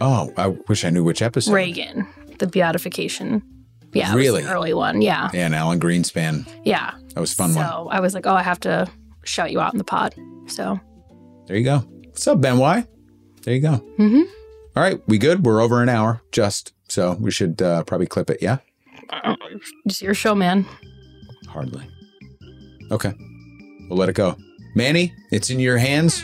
[0.00, 1.52] Oh, I wish I knew which episode.
[1.52, 2.06] Reagan,
[2.38, 3.42] the beatification.
[3.96, 4.44] Yeah, Really?
[4.44, 5.00] early one.
[5.02, 6.46] Yeah, Yeah, and Alan Greenspan.
[6.64, 6.92] yeah.
[7.14, 7.96] That was fun so one.
[7.96, 8.86] I was like, oh, I have to
[9.24, 10.14] shout you out in the pod.
[10.46, 10.78] So
[11.46, 11.78] There you go.
[11.78, 12.84] What's up, Ben Y?
[13.42, 13.80] There you go.
[13.98, 14.24] Mhm.
[14.76, 15.46] All right, we good?
[15.46, 18.42] We're over an hour, just so we should uh, probably clip it.
[18.42, 18.58] Yeah,
[19.84, 20.66] it's your show, man.
[21.48, 21.88] hardly.
[22.90, 23.12] Okay,
[23.88, 24.36] we'll let it go.
[24.74, 26.22] Manny, it's in your hands.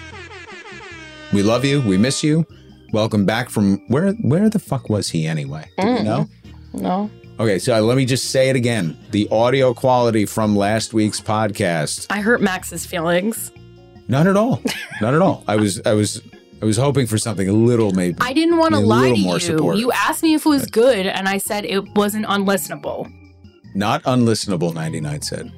[1.33, 1.81] We love you.
[1.81, 2.45] We miss you.
[2.93, 4.13] Welcome back from where?
[4.23, 5.65] Where the fuck was he anyway?
[5.79, 5.99] Do Mm.
[5.99, 6.29] you know?
[6.75, 7.11] No.
[7.41, 8.97] Okay, so let me just say it again.
[9.11, 13.51] The audio quality from last week's podcast I hurt Max's feelings.
[14.09, 14.61] Not at all.
[15.01, 15.43] Not at all.
[15.49, 16.21] I was I was
[16.61, 18.19] I was hoping for something a little maybe.
[18.21, 19.41] I didn't want to lie to more you.
[19.41, 19.81] supportive.
[19.81, 23.11] You asked me if it was good, and I said it wasn't unlistenable.
[23.75, 25.53] Not unlistenable 99 said.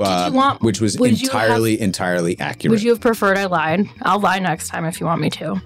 [0.00, 2.70] Uh, you want- which was entirely entirely accurate.
[2.70, 3.86] Would you have preferred I lied?
[4.02, 5.60] I'll lie next time if you want me to.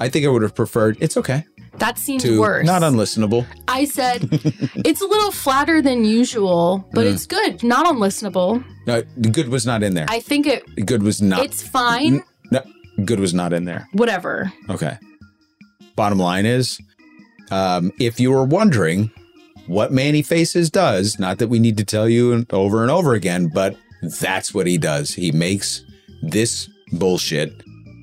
[0.00, 1.44] I think I would have preferred it's okay.
[1.78, 2.66] That seems to worse.
[2.66, 3.46] not unlistenable.
[3.68, 7.62] I said it's a little flatter than usual, but it's good.
[7.62, 8.64] Not unlistenable.
[8.86, 10.06] No, the good was not in there.
[10.08, 11.44] I think it good was not.
[11.44, 12.22] it's fine.
[12.50, 12.62] no,
[13.04, 13.88] good was not in there.
[13.92, 14.52] Whatever.
[14.68, 14.98] Okay.
[15.96, 16.80] Bottom line is,
[17.50, 19.10] um, if you were wondering
[19.66, 23.48] what Manny Faces does, not that we need to tell you over and over again,
[23.52, 23.76] but
[24.20, 25.14] that's what he does.
[25.14, 25.84] He makes
[26.22, 27.52] this bullshit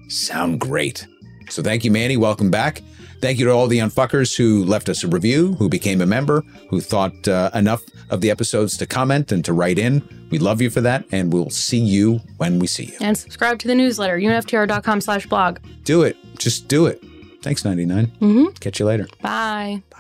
[0.10, 1.08] sound great.
[1.50, 2.18] So thank you, Manny.
[2.18, 2.82] Welcome back.
[3.26, 6.44] Thank you to all the unfuckers who left us a review, who became a member,
[6.70, 10.08] who thought uh, enough of the episodes to comment and to write in.
[10.30, 12.98] We love you for that, and we'll see you when we see you.
[13.02, 15.58] And subscribe to the newsletter, unftr.com slash blog.
[15.86, 16.18] Do it.
[16.38, 17.04] Just do it.
[17.42, 18.06] Thanks, 99.
[18.06, 18.54] Mm-hmm.
[18.60, 19.08] Catch you later.
[19.24, 19.82] Bye.
[19.90, 19.95] Bye.